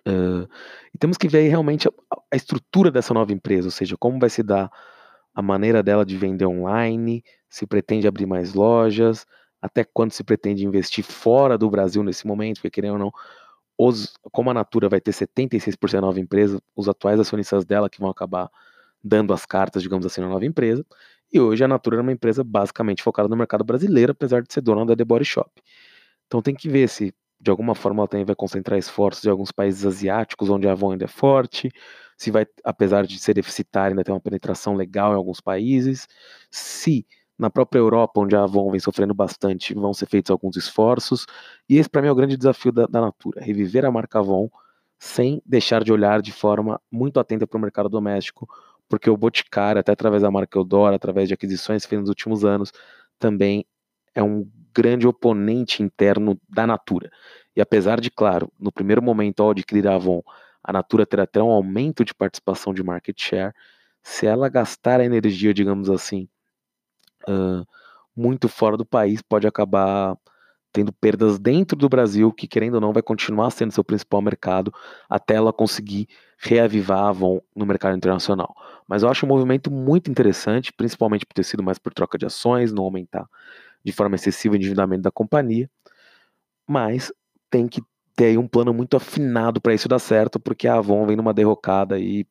Uh, 0.08 0.48
e 0.94 0.98
temos 1.00 1.18
que 1.18 1.28
ver 1.28 1.48
realmente 1.50 1.88
a, 1.88 1.92
a, 2.32 2.36
estrutura 2.36 2.92
dessa 2.92 3.14
nova 3.14 3.34
empresa, 3.34 3.68
ou 3.68 3.72
seja, 3.72 3.98
como 3.98 4.20
vai 4.20 4.30
se 4.30 4.44
dar 4.44 4.72
a 5.34 5.42
maneira 5.42 5.82
dela 5.82 6.06
de 6.06 6.16
vender 6.16 6.46
online, 6.46 7.24
se 7.50 7.66
pretende 7.66 8.08
abrir 8.08 8.26
mais 8.26 8.54
lojas, 8.54 9.26
até 9.62 9.84
quando 9.84 10.12
se 10.12 10.24
pretende 10.24 10.66
investir 10.66 11.04
fora 11.04 11.58
do 11.58 11.70
Brasil 11.70 12.04
nesse 12.04 12.28
momento, 12.28 12.58
porque 12.58 12.70
querendo 12.70 12.94
ou 12.94 13.00
não, 13.00 13.12
os, 13.78 14.14
como 14.32 14.50
a 14.50 14.54
Natura 14.54 14.90
vai 14.90 15.00
ter 15.00 15.12
76% 15.12 15.92
da 15.92 16.02
nova 16.02 16.20
empresa, 16.20 16.62
os 16.76 16.90
atuais 16.90 17.20
acionistas 17.20 17.66
dela 17.66 17.90
que 17.90 18.00
vão 18.00 18.10
acabar 18.10 18.50
dando 19.04 19.34
as 19.34 19.46
cartas, 19.46 19.84
digamos 19.84 20.06
assim, 20.06 20.22
na 20.22 20.28
nova 20.28 20.46
empresa. 20.46 20.86
E 21.32 21.40
hoje 21.40 21.64
a 21.64 21.68
Natura 21.68 21.98
é 21.98 22.02
uma 22.02 22.12
empresa 22.12 22.44
basicamente 22.44 23.04
focada 23.04 23.30
no 23.30 23.36
mercado 23.36 23.64
brasileiro, 23.64 24.12
apesar 24.14 24.42
de 24.42 24.52
ser 24.52 24.62
dona 24.62 24.86
da 24.86 24.96
The 24.96 25.06
Body 25.06 25.26
Shop. 25.26 25.52
Então 26.26 26.42
tem 26.42 26.56
que 26.56 26.70
ver 26.70 26.90
se 26.90 27.14
de 27.40 27.52
alguma 27.52 27.76
forma 27.76 28.02
ela 28.02 28.08
também 28.08 28.26
vai 28.26 28.36
concentrar 28.36 28.80
esforços 28.80 29.24
em 29.26 29.30
alguns 29.30 29.52
países 29.52 29.86
asiáticos, 29.86 30.50
onde 30.50 30.68
a 30.68 30.72
Avon 30.72 30.94
ainda 30.94 31.06
é 31.06 31.08
forte, 31.08 31.70
se 32.18 32.32
vai, 32.32 32.48
apesar 32.64 33.06
de 33.06 33.20
ser 33.20 33.36
deficitária, 33.36 33.94
ainda 33.94 34.04
ter 34.04 34.12
uma 34.12 34.20
penetração 34.20 34.76
legal 34.76 35.14
em 35.14 35.16
alguns 35.16 35.40
países, 35.40 36.08
se 36.50 37.06
na 37.38 37.50
própria 37.50 37.80
Europa, 37.80 38.20
onde 38.20 38.36
a 38.36 38.44
Avon 38.44 38.72
vem 38.72 38.80
sofrendo 38.80 39.14
bastante, 39.14 39.74
vão 39.74 39.94
ser 39.94 40.08
feitos 40.08 40.32
alguns 40.32 40.56
esforços, 40.56 41.26
e 41.70 41.78
esse 41.78 41.90
para 41.90 42.02
mim 42.02 42.08
é 42.08 42.12
o 42.12 42.16
grande 42.16 42.36
desafio 42.36 42.72
da, 42.72 42.86
da 42.88 43.02
Natura, 43.02 43.42
reviver 43.42 43.86
a 43.86 43.92
marca 43.92 44.20
Avon 44.20 44.50
sem 45.00 45.42
deixar 45.46 45.84
de 45.84 45.92
olhar 45.92 46.22
de 46.22 46.32
forma 46.32 46.82
muito 46.92 47.20
atenta 47.20 47.46
para 47.46 47.58
o 47.58 47.62
mercado 47.62 47.90
doméstico, 47.90 48.48
porque 48.90 49.10
o 49.10 49.18
Boticário, 49.18 49.80
até 49.80 49.92
através 49.92 50.24
da 50.24 50.32
marca 50.32 50.58
Eudora, 50.58 50.96
através 50.96 51.28
de 51.28 51.34
aquisições 51.34 51.86
feitas 51.86 52.04
nos 52.04 52.10
últimos 52.10 52.44
anos, 52.44 52.72
também 53.20 53.66
é 54.16 54.24
um 54.24 54.50
grande 54.74 55.08
oponente 55.08 55.84
interno 55.84 56.40
da 56.50 56.66
Natura. 56.66 57.12
E 57.56 57.62
apesar 57.62 58.00
de, 58.00 58.10
claro, 58.10 58.52
no 58.60 58.72
primeiro 58.72 59.02
momento 59.02 59.44
ao 59.44 59.52
adquirir 59.52 59.88
a 59.88 59.96
Avon, 59.96 60.22
a 60.64 60.74
Natura 60.74 61.06
terá 61.06 61.24
até 61.24 61.42
um 61.42 61.50
aumento 61.50 62.04
de 62.04 62.14
participação 62.14 62.74
de 62.74 62.84
market 62.84 63.20
share, 63.20 63.54
se 64.04 64.26
ela 64.26 64.50
gastar 64.50 65.00
a 65.00 65.06
energia, 65.06 65.54
digamos 65.54 65.90
assim, 65.90 66.30
uh, 67.28 67.66
muito 68.16 68.48
fora 68.48 68.78
do 68.78 68.86
país, 68.86 69.22
pode 69.22 69.48
acabar 69.48 70.18
tendo 70.72 70.92
perdas 70.92 71.40
dentro 71.40 71.78
do 71.78 71.90
Brasil, 71.90 72.32
que 72.32 72.48
querendo 72.48 72.76
ou 72.76 72.82
não 72.82 72.94
vai 72.94 73.02
continuar 73.02 73.50
sendo 73.52 73.72
seu 73.72 73.84
principal 73.84 74.22
mercado 74.22 74.72
até 75.10 75.36
ela 75.36 75.52
conseguir 75.52 76.08
reavivar 76.38 77.00
a 77.00 77.10
Avon 77.10 77.42
no 77.56 77.66
mercado 77.66 77.96
internacional. 77.98 78.56
Mas 78.88 79.02
eu 79.02 79.10
acho 79.10 79.26
um 79.26 79.30
movimento 79.30 79.72
muito 79.72 80.12
interessante, 80.12 80.72
principalmente 80.72 81.26
por 81.26 81.34
ter 81.34 81.44
sido 81.44 81.64
mais 81.64 81.80
por 81.80 81.94
troca 81.94 82.18
de 82.18 82.26
ações, 82.26 82.72
não 82.72 82.84
aumentar 82.84 83.28
de 83.84 83.92
forma 83.92 84.16
excessiva 84.16 84.54
o 84.54 84.58
endividamento 84.58 85.02
da 85.02 85.12
companhia. 85.12 85.70
Mas 86.68 87.12
tem 87.50 87.68
que 87.68 87.82
ter 88.16 88.38
um 88.38 88.48
plano 88.48 88.74
muito 88.74 88.98
afinado 88.98 89.62
para 89.62 89.74
isso 89.74 89.88
dar 89.88 90.00
certo, 90.00 90.40
porque 90.40 90.68
a 90.68 90.76
Avon 90.76 91.06
vem 91.06 91.16
numa 91.16 91.34
derrocada 91.34 91.96
aí 91.96 92.26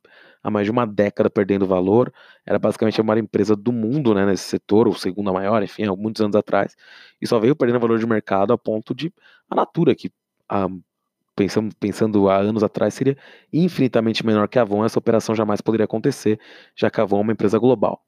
há 0.46 0.50
mais 0.50 0.64
de 0.64 0.70
uma 0.70 0.86
década 0.86 1.28
perdendo 1.28 1.66
valor. 1.66 2.12
Era 2.46 2.56
basicamente 2.56 3.00
a 3.00 3.04
maior 3.04 3.18
empresa 3.18 3.56
do 3.56 3.72
mundo 3.72 4.14
né, 4.14 4.24
nesse 4.24 4.44
setor, 4.44 4.86
ou 4.86 4.94
segunda 4.94 5.32
maior, 5.32 5.60
enfim, 5.60 5.84
há 5.84 5.96
muitos 5.96 6.22
anos 6.22 6.36
atrás, 6.36 6.76
e 7.20 7.26
só 7.26 7.40
veio 7.40 7.56
perdendo 7.56 7.80
valor 7.80 7.98
de 7.98 8.06
mercado 8.06 8.52
a 8.52 8.58
ponto 8.58 8.94
de 8.94 9.12
a 9.50 9.56
Natura, 9.56 9.92
que 9.96 10.08
a, 10.48 10.68
pensando, 11.34 11.74
pensando 11.80 12.28
há 12.28 12.36
anos 12.36 12.62
atrás 12.62 12.94
seria 12.94 13.16
infinitamente 13.52 14.24
menor 14.24 14.46
que 14.46 14.56
a 14.56 14.62
Avon, 14.62 14.84
essa 14.84 15.00
operação 15.00 15.34
jamais 15.34 15.60
poderia 15.60 15.84
acontecer, 15.84 16.38
já 16.76 16.88
que 16.88 17.00
a 17.00 17.02
Avon 17.02 17.18
é 17.18 17.22
uma 17.22 17.32
empresa 17.32 17.58
global. 17.58 18.00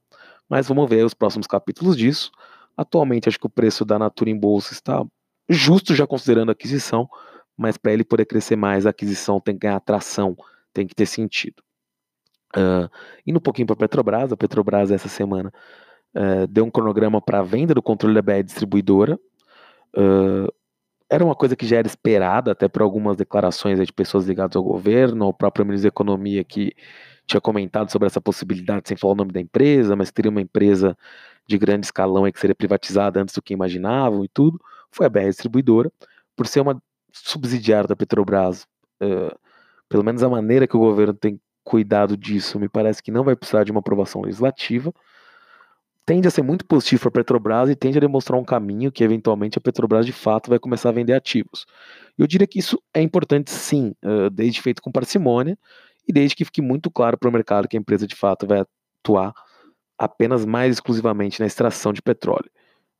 Mas 0.49 0.69
vamos 0.69 0.89
ver 0.89 1.05
os 1.05 1.15
próximos 1.15 1.49
capítulos 1.49 1.97
disso. 1.97 2.31
Atualmente, 2.77 3.29
acho 3.29 3.39
que 3.39 3.47
o 3.47 3.51
preço 3.51 3.85
da 3.85 3.99
Natura 3.99 4.31
em 4.31 4.39
bolsa 4.39 4.73
está 4.73 5.05
justo, 5.49 5.93
já 5.93 6.07
considerando 6.07 6.51
a 6.51 6.53
aquisição, 6.53 7.09
mas 7.57 7.77
para 7.77 7.93
ele 7.93 8.05
poder 8.05 8.27
crescer 8.27 8.55
mais, 8.55 8.87
a 8.87 8.91
aquisição 8.91 9.41
tem 9.41 9.55
que 9.55 9.61
ganhar 9.63 9.77
atração, 9.77 10.37
tem 10.73 10.87
que 10.87 10.95
ter 10.95 11.07
sentido. 11.07 11.63
Uh, 12.57 12.89
indo 13.27 13.39
um 13.39 13.43
pouquinho 13.43 13.67
para 13.67 13.75
a 13.75 13.79
Petrobras, 13.79 14.33
a 14.33 14.37
Petrobras 14.37 14.91
essa 14.91 15.09
semana 15.09 15.53
uh, 16.15 16.47
deu 16.47 16.65
um 16.65 16.71
cronograma 16.71 17.21
para 17.21 17.41
a 17.41 17.43
venda 17.43 17.75
do 17.75 17.83
controle 17.83 18.15
da 18.15 18.23
BR 18.23 18.43
distribuidora. 18.43 19.19
Uh, 19.97 20.51
era 21.11 21.25
uma 21.25 21.35
coisa 21.35 21.57
que 21.57 21.67
já 21.67 21.79
era 21.79 21.87
esperada, 21.87 22.53
até 22.53 22.69
por 22.69 22.83
algumas 22.83 23.17
declarações 23.17 23.85
de 23.85 23.93
pessoas 23.93 24.27
ligadas 24.27 24.57
ao 24.57 24.63
governo, 24.63 25.27
o 25.27 25.33
próprio 25.33 25.65
ministro 25.65 25.85
da 25.85 25.89
Economia 25.89 26.45
que 26.45 26.75
tinha 27.27 27.41
comentado 27.41 27.91
sobre 27.91 28.07
essa 28.07 28.21
possibilidade, 28.21 28.89
sem 28.89 28.97
falar 28.97 29.15
o 29.15 29.17
nome 29.17 29.33
da 29.33 29.41
empresa, 29.41 29.97
mas 29.97 30.11
teria 30.11 30.31
uma 30.31 30.41
empresa 30.41 30.97
de 31.47 31.59
grande 31.59 31.87
escalão 31.87 32.31
que 32.31 32.39
seria 32.39 32.55
privatizada 32.55 33.21
antes 33.21 33.35
do 33.35 33.43
que 33.43 33.55
imaginavam 33.55 34.25
e 34.25 34.29
tudo. 34.29 34.61
Foi 34.91 35.07
a 35.07 35.09
BR 35.09 35.29
Distribuidora, 35.29 35.91
por 36.37 36.47
ser 36.47 36.61
uma 36.61 36.81
subsidiária 37.13 37.89
da 37.89 37.97
Petrobras, 37.97 38.67
pelo 39.89 40.05
menos 40.05 40.23
a 40.23 40.29
maneira 40.29 40.67
que 40.67 40.77
o 40.77 40.81
governo 40.81 41.15
tem 41.15 41.41
cuidado 41.69 42.17
disso, 42.17 42.59
me 42.59 42.69
parece 42.69 43.03
que 43.03 43.11
não 43.11 43.23
vai 43.23 43.37
precisar 43.37 43.63
de 43.63 43.71
uma 43.71 43.81
aprovação 43.81 44.23
legislativa. 44.23 44.91
Tende 46.07 46.27
a 46.27 46.31
ser 46.31 46.41
muito 46.41 46.65
positivo 46.65 47.03
para 47.03 47.09
a 47.11 47.13
Petrobras 47.13 47.69
e 47.69 47.77
tende 47.77 47.99
a 47.99 48.01
demonstrar 48.01 48.41
um 48.41 48.45
caminho 48.45 48.91
que 48.91 49.05
eventualmente 49.05 49.59
a 49.59 49.61
Petrobras 49.61 50.07
de 50.07 50.13
fato 50.13 50.49
vai 50.49 50.59
começar 50.59 50.89
a 50.89 50.93
vender 50.93 51.13
ativos. 51.13 51.67
Eu 52.17 52.27
diria 52.27 52.47
que 52.47 52.59
isso 52.59 52.83
é 52.95 53.03
importante 53.03 53.51
sim, 53.51 53.95
desde 54.33 54.63
feito 54.63 54.81
com 54.81 54.91
parcimônia 54.91 55.59
e 56.09 56.13
desde 56.13 56.35
que 56.35 56.47
fique 56.47 56.63
muito 56.63 56.91
claro 56.91 57.19
para 57.19 57.29
o 57.29 57.33
mercado 57.33 57.69
que 57.69 57.77
a 57.77 57.81
empresa 57.81 58.07
de 58.07 58.17
fato 58.17 58.47
vai 58.47 58.65
atuar 59.01 59.35
apenas 59.99 60.47
mais 60.47 60.77
exclusivamente 60.77 61.39
na 61.41 61.47
extração 61.47 61.93
de 61.93 62.01
petróleo. 62.01 62.51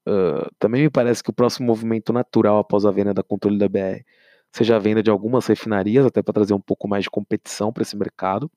Uh, 0.07 0.51
também 0.59 0.83
me 0.83 0.91
parece 0.91 1.23
que 1.23 1.31
o 1.31 1.33
próximo 1.33 1.67
movimento 1.67 2.13
natural 2.13 2.59
após 2.59 2.85
a 2.85 2.91
venda 2.91 3.15
da 3.15 3.23
controle 3.23 3.59
da 3.59 3.69
BR 3.69 4.03
seja 4.53 4.77
a 4.77 4.79
venda 4.79 5.03
de 5.03 5.11
algumas 5.11 5.47
refinarias, 5.47 6.07
até 6.07 6.23
para 6.23 6.35
trazer 6.35 6.55
um 6.55 6.61
pouco 6.61 6.89
mais 6.89 7.05
de 7.05 7.11
competição 7.11 7.73
para 7.73 7.83
esse 7.83 7.97
mercado. 7.97 8.51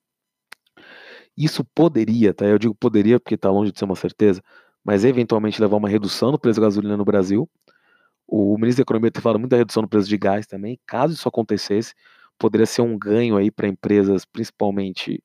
Isso 1.37 1.63
poderia, 1.75 2.33
tá? 2.33 2.45
Eu 2.45 2.59
digo 2.59 2.75
poderia 2.75 3.19
porque 3.19 3.35
está 3.35 3.49
longe 3.49 3.71
de 3.71 3.79
ser 3.79 3.85
uma 3.85 3.95
certeza, 3.95 4.41
mas 4.83 5.05
eventualmente 5.05 5.61
levar 5.61 5.77
uma 5.77 5.89
redução 5.89 6.31
no 6.31 6.39
preço 6.39 6.59
da 6.59 6.67
gasolina 6.67 6.97
no 6.97 7.05
Brasil. 7.05 7.49
O 8.27 8.57
ministro 8.57 8.77
da 8.77 8.83
Economia 8.83 9.11
tem 9.11 9.21
falado 9.21 9.39
muito 9.39 9.51
da 9.51 9.57
redução 9.57 9.81
no 9.83 9.89
preço 9.89 10.07
de 10.09 10.17
gás 10.17 10.47
também. 10.47 10.79
Caso 10.87 11.13
isso 11.13 11.27
acontecesse, 11.27 11.93
poderia 12.39 12.65
ser 12.65 12.81
um 12.81 12.97
ganho 12.97 13.37
aí 13.37 13.51
para 13.51 13.67
empresas, 13.67 14.25
principalmente 14.25 15.23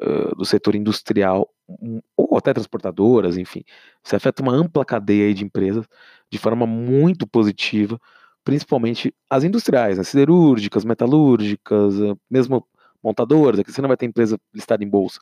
uh, 0.00 0.36
do 0.36 0.44
setor 0.44 0.74
industrial, 0.74 1.48
um, 1.68 2.00
ou 2.16 2.36
até 2.36 2.52
transportadoras, 2.52 3.36
enfim. 3.38 3.62
Isso 4.04 4.16
afeta 4.16 4.42
uma 4.42 4.52
ampla 4.52 4.84
cadeia 4.84 5.32
de 5.34 5.44
empresas 5.44 5.86
de 6.30 6.38
forma 6.38 6.66
muito 6.66 7.26
positiva 7.26 7.98
principalmente 8.44 9.14
as 9.30 9.44
industriais, 9.44 9.98
as 9.98 10.08
siderúrgicas, 10.08 10.84
metalúrgicas, 10.84 12.00
eh, 12.00 12.14
mesmo 12.30 12.66
montadoras, 13.02 13.60
aqui 13.60 13.72
você 13.72 13.82
não 13.82 13.88
vai 13.88 13.96
ter 13.96 14.06
empresa 14.06 14.38
listada 14.54 14.84
em 14.84 14.88
bolsa, 14.88 15.20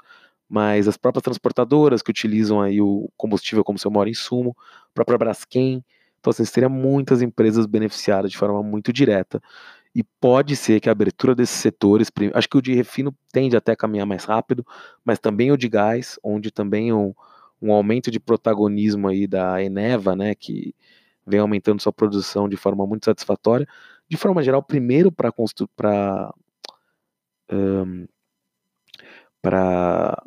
mas 0.49 0.89
as 0.89 0.97
próprias 0.97 1.23
transportadoras 1.23 2.03
que 2.03 2.11
utilizam 2.11 2.61
aí 2.61 2.81
o 2.81 3.09
combustível 3.17 3.65
como 3.65 3.79
seu 3.79 3.91
maior 3.91 4.09
insumo, 4.09 4.57
a 4.91 4.95
própria 4.95 5.19
Braskem, 5.19 5.85
então 6.21 6.31
assim, 6.31 6.45
você 6.45 6.53
teria 6.53 6.69
muitas 6.69 7.23
empresas 7.23 7.67
beneficiadas 7.67 8.31
de 8.31 8.39
forma 8.39 8.63
muito 8.63 8.93
direta, 8.93 9.41
e 9.95 10.05
pode 10.21 10.55
ser 10.57 10.81
que 10.81 10.89
a 10.89 10.93
abertura 10.93 11.35
desses 11.35 11.57
setores, 11.61 12.09
acho 12.35 12.49
que 12.49 12.59
o 12.59 12.63
de 12.63 12.75
refino 12.75 13.15
tende 13.33 13.57
até 13.57 13.73
a 13.73 13.77
caminhar 13.77 14.07
mais 14.07 14.25
rápido, 14.25 14.65
mas 15.05 15.19
também 15.19 15.51
o 15.51 15.57
de 15.57 15.69
gás, 15.69 16.19
onde 16.23 16.51
também 16.51 16.93
um, 16.93 17.13
um 17.61 17.73
aumento 17.73 18.11
de 18.11 18.21
protagonismo 18.21 19.09
aí 19.09 19.27
da 19.27 19.63
Eneva, 19.63 20.15
né, 20.15 20.35
que 20.35 20.75
vem 21.31 21.41
aumentando 21.41 21.81
sua 21.81 21.93
produção 21.93 22.49
de 22.49 22.57
forma 22.57 22.87
muito 22.87 23.05
satisfatória. 23.07 23.67
De 24.09 24.17
forma 24.17 24.43
geral, 24.43 24.63
primeiro 24.63 25.11
para 25.13 25.33
para 25.77 26.35
um, 27.53 28.07
para 29.43 30.23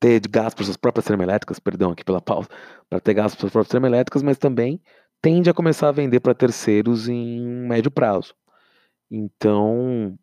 ter 0.00 0.20
gás 0.28 0.54
para 0.54 0.64
suas 0.64 0.76
próprias 0.76 1.06
termoelétricas, 1.06 1.58
perdão 1.58 1.90
aqui 1.90 2.04
pela 2.04 2.20
pausa, 2.20 2.48
para 2.90 3.00
ter 3.00 3.14
gás 3.14 3.32
para 3.32 3.40
suas 3.40 3.52
próprias 3.52 3.70
termoelétricas, 3.70 4.22
mas 4.22 4.36
também 4.38 4.82
tende 5.22 5.48
a 5.48 5.54
começar 5.54 5.88
a 5.88 5.92
vender 5.92 6.20
para 6.20 6.34
terceiros 6.34 7.08
em 7.08 7.40
médio 7.40 7.90
prazo. 7.90 8.34
Então, 9.10 10.18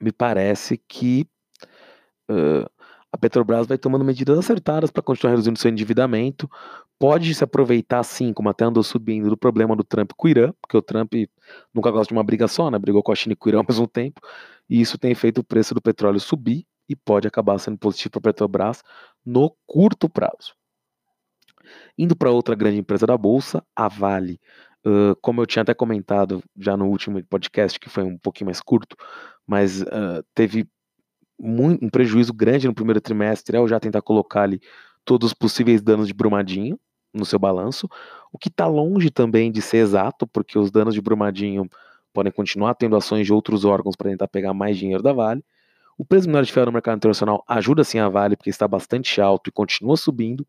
me 0.00 0.10
parece 0.10 0.76
que 0.76 1.28
uh, 2.30 2.68
a 3.12 3.16
Petrobras 3.16 3.66
vai 3.66 3.78
tomando 3.78 4.04
medidas 4.04 4.38
acertadas 4.38 4.90
para 4.90 5.02
continuar 5.02 5.32
reduzindo 5.32 5.58
seu 5.58 5.70
endividamento. 5.70 6.48
Pode 6.98 7.34
se 7.34 7.42
aproveitar, 7.42 8.02
sim, 8.02 8.32
como 8.32 8.48
até 8.48 8.64
andou 8.64 8.82
subindo, 8.82 9.30
do 9.30 9.36
problema 9.36 9.74
do 9.74 9.84
Trump 9.84 10.10
com 10.16 10.26
o 10.26 10.30
Irã, 10.30 10.52
porque 10.60 10.76
o 10.76 10.82
Trump 10.82 11.12
nunca 11.72 11.90
gosta 11.90 12.12
de 12.12 12.18
uma 12.18 12.24
briga 12.24 12.46
só, 12.46 12.70
né? 12.70 12.78
Brigou 12.78 13.02
com 13.02 13.12
a 13.12 13.14
China 13.14 13.32
e 13.32 13.36
com 13.36 13.48
o 13.48 13.50
Irã 13.50 13.58
ao 13.58 13.66
mesmo 13.68 13.86
tempo. 13.86 14.20
E 14.68 14.80
isso 14.80 14.98
tem 14.98 15.14
feito 15.14 15.38
o 15.38 15.44
preço 15.44 15.74
do 15.74 15.80
petróleo 15.80 16.20
subir 16.20 16.66
e 16.88 16.94
pode 16.94 17.26
acabar 17.26 17.58
sendo 17.58 17.78
positivo 17.78 18.12
para 18.12 18.30
a 18.30 18.34
Petrobras 18.34 18.82
no 19.24 19.54
curto 19.66 20.08
prazo. 20.08 20.54
Indo 21.96 22.14
para 22.14 22.30
outra 22.30 22.54
grande 22.54 22.78
empresa 22.78 23.06
da 23.06 23.16
Bolsa, 23.16 23.62
a 23.74 23.88
Vale. 23.88 24.40
Uh, 24.86 25.16
como 25.20 25.40
eu 25.40 25.46
tinha 25.46 25.62
até 25.62 25.74
comentado 25.74 26.42
já 26.56 26.76
no 26.76 26.86
último 26.86 27.22
podcast, 27.24 27.78
que 27.80 27.88
foi 27.88 28.04
um 28.04 28.16
pouquinho 28.16 28.46
mais 28.46 28.60
curto, 28.60 28.96
mas 29.46 29.82
uh, 29.82 30.22
teve 30.34 30.68
muito, 31.38 31.84
um 31.84 31.88
prejuízo 31.88 32.32
grande 32.32 32.66
no 32.66 32.74
primeiro 32.74 33.00
trimestre 33.00 33.56
ao 33.56 33.68
já 33.68 33.78
tentar 33.78 34.02
colocar 34.02 34.42
ali 34.42 34.60
todos 35.04 35.28
os 35.28 35.34
possíveis 35.34 35.80
danos 35.80 36.06
de 36.06 36.14
Brumadinho 36.14 36.78
no 37.14 37.24
seu 37.24 37.38
balanço, 37.38 37.88
o 38.32 38.38
que 38.38 38.48
está 38.48 38.66
longe 38.66 39.10
também 39.10 39.50
de 39.50 39.62
ser 39.62 39.78
exato, 39.78 40.26
porque 40.26 40.58
os 40.58 40.70
danos 40.70 40.94
de 40.94 41.00
Brumadinho 41.00 41.68
podem 42.12 42.32
continuar 42.32 42.74
tendo 42.74 42.96
ações 42.96 43.26
de 43.26 43.32
outros 43.32 43.64
órgãos 43.64 43.96
para 43.96 44.10
tentar 44.10 44.28
pegar 44.28 44.52
mais 44.52 44.76
dinheiro 44.76 45.02
da 45.02 45.12
Vale. 45.12 45.42
O 45.96 46.04
preço 46.04 46.26
minério 46.26 46.46
de 46.46 46.52
ferro 46.52 46.66
no 46.66 46.72
mercado 46.72 46.96
internacional 46.96 47.42
ajuda 47.48 47.82
sim 47.84 47.98
a 47.98 48.08
Vale, 48.08 48.36
porque 48.36 48.50
está 48.50 48.68
bastante 48.68 49.20
alto 49.20 49.48
e 49.48 49.52
continua 49.52 49.96
subindo. 49.96 50.46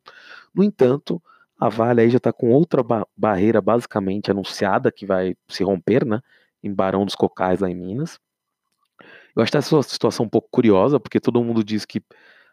No 0.54 0.64
entanto, 0.64 1.22
a 1.60 1.70
Vale 1.70 2.02
aí 2.02 2.10
já 2.10 2.18
está 2.18 2.32
com 2.32 2.52
outra 2.52 2.84
ba 2.84 3.06
barreira 3.16 3.62
basicamente 3.62 4.32
anunciada 4.32 4.92
que 4.92 5.06
vai 5.06 5.36
se 5.48 5.64
romper, 5.64 6.06
né? 6.06 6.22
Em 6.62 6.74
Barão 6.74 7.06
dos 7.06 7.16
Cocais, 7.16 7.60
lá 7.62 7.70
em 7.70 7.76
Minas. 7.76 8.20
Eu 9.36 9.44
acho 9.44 9.56
essa 9.56 9.82
situação 9.84 10.26
um 10.26 10.30
pouco 10.30 10.48
curiosa, 10.52 11.00
porque 11.00 11.20
todo 11.20 11.44
mundo 11.44 11.64
diz 11.64 11.86
que 11.86 12.02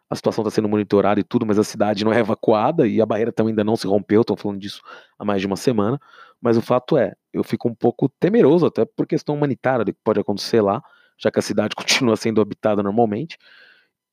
a 0.09 0.15
situação 0.15 0.43
está 0.43 0.55
sendo 0.55 0.69
monitorada 0.69 1.19
e 1.19 1.25
tudo, 1.25 1.45
mas 1.45 1.59
a 1.59 1.65
cidade 1.65 2.05
não 2.05 2.13
é 2.13 2.21
evacuada 2.21 2.87
e 2.87 3.01
a 3.01 3.07
barreira 3.07 3.33
também 3.33 3.53
ainda 3.53 3.65
não 3.65 3.77
se 3.77 3.87
rompeu, 3.87 4.21
estão 4.21 4.37
falando 4.37 4.61
disso 4.61 4.81
há 5.19 5.25
mais 5.25 5.41
de 5.41 5.47
uma 5.47 5.57
semana. 5.57 6.01
Mas 6.41 6.57
o 6.57 6.63
fato 6.63 6.97
é, 6.97 7.15
eu 7.33 7.43
fico 7.43 7.69
um 7.69 7.75
pouco 7.75 8.09
temeroso, 8.21 8.67
até 8.67 8.85
por 8.85 9.07
questão 9.07 9.35
humanitária 9.35 9.85
do 9.85 9.93
que 9.93 9.99
pode 10.05 10.21
acontecer 10.21 10.61
lá, 10.61 10.83
já 11.19 11.31
que 11.31 11.39
a 11.39 11.43
cidade 11.43 11.75
continua 11.77 12.17
sendo 12.17 12.41
habitada 12.41 12.83
normalmente. 12.83 13.39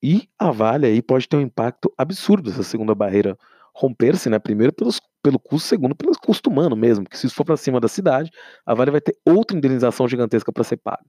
E 0.02 0.28
a 0.38 0.52
Vale 0.52 0.86
aí 0.86 1.02
pode 1.02 1.28
ter 1.28 1.38
um 1.38 1.42
impacto 1.42 1.94
absurdo 1.98 2.50
essa 2.50 2.64
segunda 2.64 2.94
barreira 2.94 3.38
romper-se, 3.74 4.30
né? 4.30 4.38
Primeiro 4.38 4.74
pelos, 4.74 5.00
pelo 5.22 5.40
custo, 5.40 5.68
segundo 5.68 5.96
pelo 5.96 6.14
custo 6.20 6.50
humano 6.50 6.76
mesmo, 6.76 7.06
que 7.06 7.18
se 7.18 7.26
isso 7.28 7.36
for 7.36 7.46
para 7.46 7.58
cima 7.58 7.80
da 7.80 7.88
cidade, 7.88 8.30
a 8.66 8.74
Vale 8.74 8.92
vai 8.92 9.02
ter 9.02 9.18
outra 9.26 9.58
indenização 9.58 10.08
gigantesca 10.08 10.52
para 10.52 10.64
ser 10.64 10.78
paga. 10.78 11.06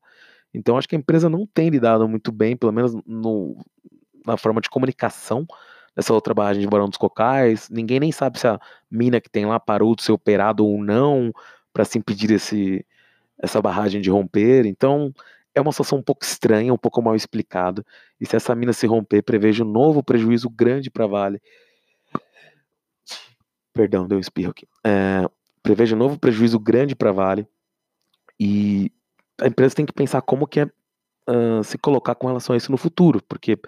Então 0.54 0.78
acho 0.78 0.88
que 0.88 0.94
a 0.94 0.99
empresa 0.99 1.28
não 1.28 1.46
tem 1.46 1.68
lidado 1.68 2.08
muito 2.08 2.30
bem, 2.30 2.56
pelo 2.56 2.73
menos 2.73 2.94
no, 3.04 3.56
na 4.25 4.37
forma 4.37 4.61
de 4.61 4.70
comunicação 4.70 5.44
dessa 5.94 6.12
outra 6.12 6.32
barragem 6.32 6.62
de 6.62 6.68
Barão 6.68 6.88
dos 6.88 6.96
Cocais. 6.96 7.68
Ninguém 7.68 8.00
nem 8.00 8.12
sabe 8.12 8.38
se 8.38 8.46
a 8.46 8.61
mina 8.90 9.20
que 9.20 9.28
tem 9.28 9.44
lá 9.44 9.58
parou 9.58 9.94
de 9.94 10.02
ser 10.02 10.12
operada 10.12 10.62
ou 10.62 10.82
não 10.82 11.32
para 11.73 11.84
se 11.84 11.99
impedir 11.99 12.30
esse, 12.30 12.87
essa 13.38 13.61
barragem 13.61 14.00
de 14.00 14.11
romper. 14.11 14.64
Então 14.64 15.12
é 15.54 15.61
uma 15.61 15.73
situação 15.73 15.99
um 15.99 16.02
pouco 16.02 16.25
estranha, 16.25 16.73
um 16.73 16.78
pouco 16.78 17.02
mal 17.02 17.14
explicada. 17.14 17.84
E 18.20 18.26
se 18.26 18.37
essa 18.37 18.54
mina 18.54 18.73
se 18.73 18.87
romper, 18.87 19.23
prevejo 19.23 19.64
um 19.64 19.70
novo 19.70 20.02
prejuízo 20.02 20.49
grande 20.49 20.90
para 20.90 21.06
Vale. 21.06 21.40
Perdão, 23.73 24.06
deu 24.06 24.18
um 24.18 24.20
espirro 24.20 24.52
aqui. 24.52 24.66
É, 24.84 25.28
prevejo 25.62 25.96
um 25.96 25.99
novo 25.99 26.18
prejuízo 26.18 26.58
grande 26.58 26.94
para 26.94 27.12
Vale 27.12 27.46
e 28.38 28.74
a 29.45 29.49
empresa 29.49 29.75
tem 29.75 29.85
que 29.85 29.93
pensar 29.93 30.23
como 30.23 30.47
que 30.47 30.61
é 30.61 30.65
uh, 30.65 31.63
se 31.63 31.77
colocar 31.77 32.15
com 32.15 32.27
relação 32.27 32.55
a 32.55 32.57
isso 32.57 32.73
no 32.73 32.79
futuro, 32.79 33.23
porque 33.29 33.59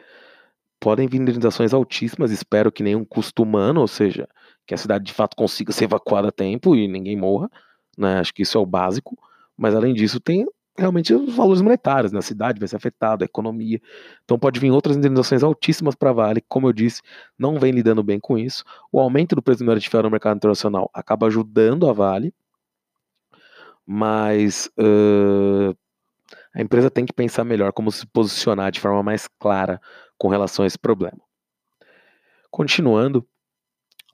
podem 0.81 1.07
vir 1.07 1.21
indenizações 1.21 1.75
altíssimas, 1.75 2.31
espero 2.31 2.73
que 2.73 2.83
nenhum 2.83 3.05
custo 3.05 3.43
humano, 3.43 3.83
ou 3.83 3.89
seja, 3.89 4.27
que 4.67 4.75
a 4.75 4.79
cidade 4.79 5.05
de 5.05 5.13
fato 5.13 5.37
consiga 5.37 5.73
ser 5.73 5.85
evacuada 5.85 6.29
a 6.29 6.33
tempo 6.33 6.75
e 6.75 6.89
ninguém 6.89 7.17
morra, 7.17 7.51
né? 7.97 8.19
Acho 8.19 8.33
que 8.33 8.43
isso 8.43 8.57
é 8.57 8.61
o 8.61 8.67
básico, 8.67 9.17
mas 9.57 9.75
além 9.75 9.93
disso 9.93 10.19
tem 10.19 10.47
realmente 10.79 11.13
os 11.15 11.35
valores 11.35 11.63
monetários, 11.63 12.13
né? 12.13 12.19
a 12.19 12.23
cidade 12.23 12.59
vai 12.59 12.69
ser 12.69 12.77
afetada, 12.77 13.25
a 13.25 13.27
economia. 13.27 13.81
Então 14.25 14.39
pode 14.39 14.61
vir 14.61 14.71
outras 14.71 14.97
indenizações 14.97 15.43
altíssimas 15.43 15.95
para 15.95 16.11
a 16.11 16.13
Vale, 16.13 16.41
que, 16.41 16.47
como 16.49 16.69
eu 16.69 16.73
disse, 16.73 17.01
não 17.39 17.59
vem 17.59 17.73
lidando 17.73 18.03
bem 18.03 18.21
com 18.21 18.37
isso. 18.37 18.65
O 18.93 19.01
aumento 19.01 19.35
do 19.35 19.43
preço 19.43 19.59
do 19.59 19.63
minério 19.63 19.81
de 19.81 19.89
ferro 19.89 20.05
no 20.05 20.11
mercado 20.11 20.37
internacional 20.37 20.91
acaba 20.93 21.27
ajudando 21.27 21.89
a 21.89 21.93
Vale, 21.93 22.35
mas 23.87 24.69
uh, 24.79 25.77
a 26.55 26.61
empresa 26.61 26.91
tem 26.91 27.07
que 27.07 27.13
pensar 27.13 27.45
melhor 27.45 27.73
como 27.73 27.93
se 27.93 28.07
posicionar 28.07 28.73
de 28.73 28.81
forma 28.81 29.03
mais 29.03 29.29
clara 29.39 29.81
com 30.19 30.29
relação 30.29 30.65
a 30.65 30.67
esse 30.67 30.79
problema. 30.79 31.21
Continuando, 32.51 33.27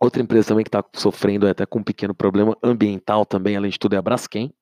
Outra 0.03 0.21
empresa 0.21 0.49
também 0.49 0.65
que 0.65 0.69
está 0.69 0.85
sofrendo 0.97 1.47
até 1.47 1.65
com 1.65 1.79
um 1.79 1.85
pequeno 1.85 2.13
problema 2.13 2.59
ambiental 2.61 3.25
também, 3.25 3.57
além 3.57 3.71
de 3.71 3.79
tudo, 3.79 3.95
é 3.95 3.99
a 3.99 4.03
Braskem. 4.03 4.53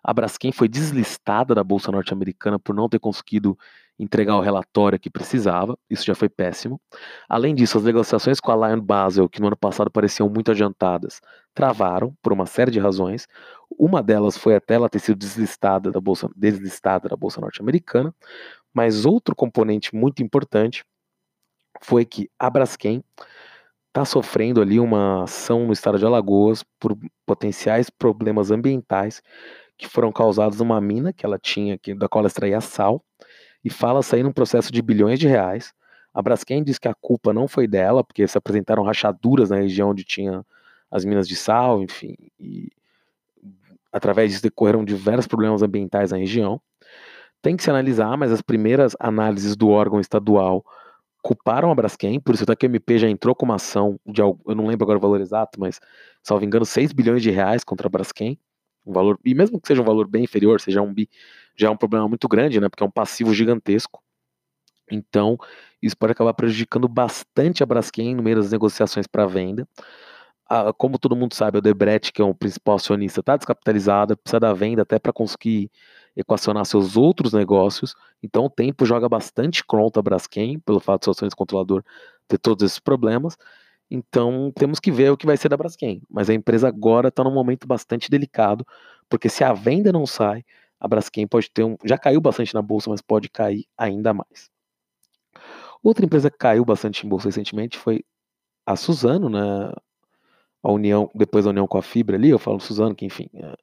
A 0.00 0.14
Braskem 0.14 0.52
foi 0.52 0.68
deslistada 0.68 1.52
da 1.52 1.64
Bolsa 1.64 1.90
Norte-Americana 1.90 2.60
por 2.60 2.76
não 2.76 2.88
ter 2.88 3.00
conseguido 3.00 3.58
entregar 3.98 4.36
o 4.36 4.40
relatório 4.40 4.98
que 4.98 5.08
precisava, 5.08 5.78
isso 5.88 6.04
já 6.04 6.14
foi 6.14 6.28
péssimo. 6.28 6.80
Além 7.28 7.54
disso, 7.54 7.78
as 7.78 7.84
negociações 7.84 8.40
com 8.40 8.50
a 8.50 8.68
Lion 8.68 8.80
Basel, 8.80 9.28
que 9.28 9.40
no 9.40 9.46
ano 9.46 9.56
passado 9.56 9.90
pareciam 9.90 10.28
muito 10.28 10.50
adiantadas, 10.50 11.20
travaram 11.54 12.14
por 12.20 12.32
uma 12.32 12.46
série 12.46 12.70
de 12.70 12.80
razões. 12.80 13.26
Uma 13.78 14.02
delas 14.02 14.36
foi 14.36 14.56
até 14.56 14.74
ela 14.74 14.88
ter 14.88 14.98
sido 14.98 15.16
deslistada 15.16 15.92
da 15.92 16.00
Bolsa, 16.00 16.28
deslistada 16.36 17.08
da 17.08 17.16
Bolsa 17.16 17.40
Norte-Americana, 17.40 18.14
mas 18.72 19.06
outro 19.06 19.36
componente 19.36 19.94
muito 19.94 20.22
importante 20.22 20.84
foi 21.80 22.04
que 22.04 22.28
a 22.38 22.50
Braskem 22.50 23.02
está 23.88 24.04
sofrendo 24.04 24.60
ali 24.60 24.80
uma 24.80 25.22
ação 25.22 25.66
no 25.66 25.72
estado 25.72 25.98
de 25.98 26.04
Alagoas 26.04 26.64
por 26.80 26.98
potenciais 27.24 27.88
problemas 27.88 28.50
ambientais 28.50 29.22
que 29.78 29.88
foram 29.88 30.12
causados 30.12 30.58
numa 30.58 30.80
mina 30.80 31.12
que 31.12 31.24
ela 31.24 31.38
tinha, 31.38 31.78
que, 31.78 31.94
da 31.94 32.08
qual 32.08 32.22
ela 32.22 32.28
extraía 32.28 32.60
sal, 32.60 33.04
e 33.64 33.70
fala 33.70 34.02
sair 34.02 34.22
num 34.22 34.32
processo 34.32 34.70
de 34.70 34.82
bilhões 34.82 35.18
de 35.18 35.26
reais. 35.26 35.72
A 36.12 36.22
Braskem 36.22 36.62
diz 36.62 36.78
que 36.78 36.86
a 36.86 36.94
culpa 36.94 37.32
não 37.32 37.48
foi 37.48 37.66
dela, 37.66 38.04
porque 38.04 38.26
se 38.28 38.38
apresentaram 38.38 38.84
rachaduras 38.84 39.50
na 39.50 39.56
região 39.56 39.90
onde 39.90 40.04
tinha 40.04 40.44
as 40.90 41.04
minas 41.04 41.26
de 41.26 41.34
sal, 41.34 41.82
enfim, 41.82 42.14
e 42.38 42.70
através 43.92 44.30
disso 44.30 44.42
decorreram 44.42 44.84
diversos 44.84 45.26
problemas 45.26 45.62
ambientais 45.62 46.12
na 46.12 46.18
região. 46.18 46.60
Tem 47.42 47.56
que 47.56 47.62
se 47.62 47.70
analisar, 47.70 48.16
mas 48.16 48.30
as 48.30 48.42
primeiras 48.42 48.94
análises 49.00 49.56
do 49.56 49.68
órgão 49.68 50.00
estadual 50.00 50.64
culparam 51.22 51.70
a 51.70 51.74
Braskem, 51.74 52.20
por 52.20 52.34
isso 52.34 52.44
até 52.44 52.54
que 52.54 52.66
o 52.66 52.68
MP 52.68 52.98
já 52.98 53.08
entrou 53.08 53.34
com 53.34 53.46
uma 53.46 53.54
ação 53.54 53.98
de, 54.06 54.20
eu 54.20 54.38
não 54.46 54.66
lembro 54.66 54.84
agora 54.84 54.98
o 54.98 55.00
valor 55.00 55.20
exato, 55.20 55.58
mas, 55.58 55.80
salvo 56.22 56.44
engano, 56.44 56.66
6 56.66 56.92
bilhões 56.92 57.22
de 57.22 57.30
reais 57.30 57.64
contra 57.64 57.86
a 57.86 57.90
Braskem, 57.90 58.38
um 58.84 58.92
valor, 58.92 59.18
e 59.24 59.34
mesmo 59.34 59.58
que 59.58 59.66
seja 59.66 59.80
um 59.80 59.84
valor 59.84 60.06
bem 60.06 60.24
inferior, 60.24 60.60
seja 60.60 60.82
um 60.82 60.92
bi, 60.92 61.08
já 61.56 61.68
é 61.68 61.70
um 61.70 61.76
problema 61.76 62.08
muito 62.08 62.28
grande, 62.28 62.60
né, 62.60 62.68
porque 62.68 62.82
é 62.82 62.86
um 62.86 62.90
passivo 62.90 63.32
gigantesco, 63.34 64.02
então 64.90 65.38
isso 65.82 65.96
pode 65.96 66.12
acabar 66.12 66.34
prejudicando 66.34 66.88
bastante 66.88 67.62
a 67.62 67.66
Braskem 67.66 68.14
no 68.14 68.22
meio 68.22 68.36
das 68.36 68.50
negociações 68.50 69.06
para 69.06 69.26
venda, 69.26 69.66
ah, 70.48 70.72
como 70.72 70.98
todo 70.98 71.16
mundo 71.16 71.34
sabe, 71.34 71.58
o 71.58 71.62
Debrecht, 71.62 72.12
que 72.12 72.20
é 72.20 72.24
o 72.24 72.34
principal 72.34 72.76
acionista, 72.76 73.20
está 73.20 73.36
descapitalizado, 73.36 74.16
precisa 74.16 74.40
da 74.40 74.52
venda 74.52 74.82
até 74.82 74.98
para 74.98 75.12
conseguir 75.12 75.70
equacionar 76.16 76.64
seus 76.66 76.96
outros 76.96 77.32
negócios. 77.32 77.94
Então 78.22 78.44
o 78.46 78.50
tempo 78.50 78.84
joga 78.86 79.08
bastante 79.08 79.64
contra 79.64 80.00
a 80.00 80.02
Braskem, 80.02 80.58
pelo 80.60 80.80
fato 80.80 81.00
de 81.00 81.04
seu 81.06 81.10
acionista 81.12 81.36
controlador 81.36 81.82
ter 82.28 82.38
todos 82.38 82.64
esses 82.64 82.78
problemas. 82.78 83.36
Então 83.90 84.52
temos 84.56 84.78
que 84.80 84.90
ver 84.92 85.10
o 85.10 85.16
que 85.16 85.26
vai 85.26 85.36
ser 85.36 85.48
da 85.48 85.56
Braskem. 85.56 86.02
Mas 86.10 86.30
a 86.30 86.34
empresa 86.34 86.68
agora 86.68 87.08
está 87.08 87.24
num 87.24 87.32
momento 87.32 87.66
bastante 87.66 88.10
delicado, 88.10 88.66
porque 89.08 89.28
se 89.28 89.44
a 89.44 89.52
venda 89.52 89.92
não 89.92 90.06
sai, 90.06 90.44
a 90.84 90.88
Braskem 90.88 91.26
pode 91.26 91.50
ter 91.50 91.64
um. 91.64 91.78
Já 91.82 91.96
caiu 91.96 92.20
bastante 92.20 92.52
na 92.52 92.60
bolsa, 92.60 92.90
mas 92.90 93.00
pode 93.00 93.30
cair 93.30 93.66
ainda 93.76 94.12
mais. 94.12 94.50
Outra 95.82 96.04
empresa 96.04 96.30
que 96.30 96.36
caiu 96.36 96.62
bastante 96.62 97.06
em 97.06 97.08
bolsa 97.08 97.28
recentemente 97.28 97.78
foi 97.78 98.04
a 98.66 98.76
Suzano, 98.76 99.30
né? 99.30 99.72
A 100.62 100.70
união, 100.70 101.10
depois 101.14 101.46
da 101.46 101.52
união 101.52 101.66
com 101.66 101.78
a 101.78 101.82
Fibra 101.82 102.16
ali, 102.16 102.28
eu 102.28 102.38
falo 102.38 102.60
Suzano, 102.60 102.94
que 102.94 103.06
enfim, 103.06 103.30
é, 103.34 103.54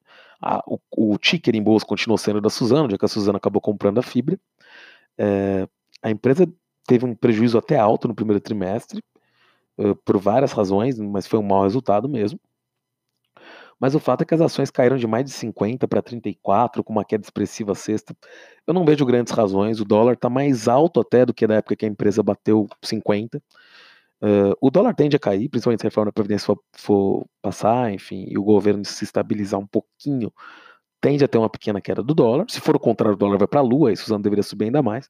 a, 0.42 0.64
o, 0.66 0.80
o 0.98 1.18
ticker 1.20 1.56
em 1.56 1.62
bolsa 1.62 1.86
continuou 1.86 2.18
sendo 2.18 2.42
da 2.42 2.50
Suzano, 2.50 2.90
já 2.90 2.98
que 2.98 3.06
a 3.06 3.08
Suzano 3.08 3.38
acabou 3.38 3.62
comprando 3.62 4.00
a 4.00 4.04
Fibra. 4.04 4.40
É, 5.16 5.68
a 6.02 6.10
empresa 6.10 6.52
teve 6.88 7.06
um 7.06 7.14
prejuízo 7.14 7.56
até 7.56 7.78
alto 7.78 8.08
no 8.08 8.16
primeiro 8.16 8.42
trimestre, 8.42 9.04
uh, 9.78 9.96
por 9.98 10.18
várias 10.18 10.54
razões, 10.54 10.98
mas 10.98 11.28
foi 11.28 11.38
um 11.40 11.44
mau 11.44 11.62
resultado 11.62 12.10
mesmo. 12.10 12.40
Mas 13.82 13.96
o 13.96 14.00
fato 14.00 14.22
é 14.22 14.26
que 14.26 14.36
as 14.36 14.42
ações 14.42 14.70
caíram 14.70 14.96
de 14.96 15.08
mais 15.08 15.26
de 15.26 15.32
50 15.32 15.88
para 15.88 16.04
34, 16.04 16.84
com 16.84 16.94
uma 16.94 17.04
queda 17.04 17.24
expressiva 17.24 17.74
sexta. 17.74 18.16
Eu 18.68 18.76
não 18.76 18.86
vejo 18.86 19.04
grandes 19.08 19.34
razões. 19.34 19.80
O 19.80 19.86
dólar 19.86 20.14
está 20.14 20.30
mais 20.30 20.68
alto 20.68 21.00
até 21.00 21.26
do 21.26 21.34
que 21.34 21.48
na 21.48 21.56
época 21.56 21.76
que 21.76 21.86
a 21.86 21.88
empresa 21.90 22.22
bateu 22.22 22.68
50. 22.84 23.42
Uh, 24.22 24.54
o 24.62 24.70
dólar 24.70 24.94
tende 24.94 25.16
a 25.16 25.20
cair, 25.20 25.50
principalmente 25.50 25.82
se 25.82 25.88
a 25.88 25.90
reforma 25.90 26.10
da 26.10 26.14
Previdência 26.14 26.46
for, 26.46 26.60
for, 26.74 27.26
passar, 27.42 27.92
enfim, 27.92 28.26
e 28.30 28.38
o 28.38 28.44
governo 28.44 28.86
se 28.86 29.04
estabilizar 29.04 29.60
um 29.60 29.66
pouquinho, 29.66 30.32
tende 31.02 31.26
a 31.26 31.28
ter 31.28 31.40
uma 31.40 31.50
pequena 31.50 31.82
queda 31.82 32.04
do 32.04 32.14
dólar. 32.14 32.46
Se 32.50 32.62
for 32.62 32.76
o 32.76 32.80
contrário, 32.80 33.16
o 33.16 33.18
dólar 33.18 33.40
vai 33.40 33.48
para 33.48 33.62
a 33.62 33.64
lua, 33.64 33.92
e 33.92 33.98
Suzano 33.98 34.22
deveria 34.22 34.44
subir 34.44 34.66
ainda 34.66 34.84
mais. 34.84 35.10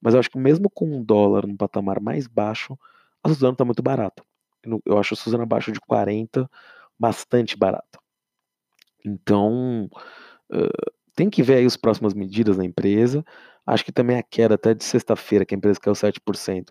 Mas 0.00 0.14
eu 0.14 0.20
acho 0.20 0.30
que 0.30 0.38
mesmo 0.38 0.70
com 0.70 0.86
um 0.86 1.02
dólar 1.02 1.44
num 1.44 1.56
patamar 1.56 2.00
mais 2.00 2.28
baixo, 2.28 2.78
a 3.24 3.28
Suzano 3.28 3.54
está 3.54 3.64
muito 3.64 3.82
barata. 3.82 4.22
Eu, 4.62 4.80
eu 4.86 4.98
acho 4.98 5.14
a 5.14 5.16
Suzano 5.16 5.42
abaixo 5.42 5.72
de 5.72 5.80
40 5.80 6.48
bastante 6.96 7.56
barata. 7.56 8.01
Então, 9.04 9.88
uh, 10.52 10.92
tem 11.14 11.30
que 11.30 11.42
ver 11.42 11.56
aí 11.56 11.66
as 11.66 11.76
próximas 11.76 12.14
medidas 12.14 12.56
na 12.56 12.64
empresa. 12.64 13.24
Acho 13.66 13.84
que 13.84 13.92
também 13.92 14.18
a 14.18 14.22
queda 14.22 14.54
até 14.54 14.74
de 14.74 14.84
sexta-feira, 14.84 15.44
que 15.44 15.54
a 15.54 15.58
empresa 15.58 15.80
caiu 15.80 15.94
7%, 15.94 16.70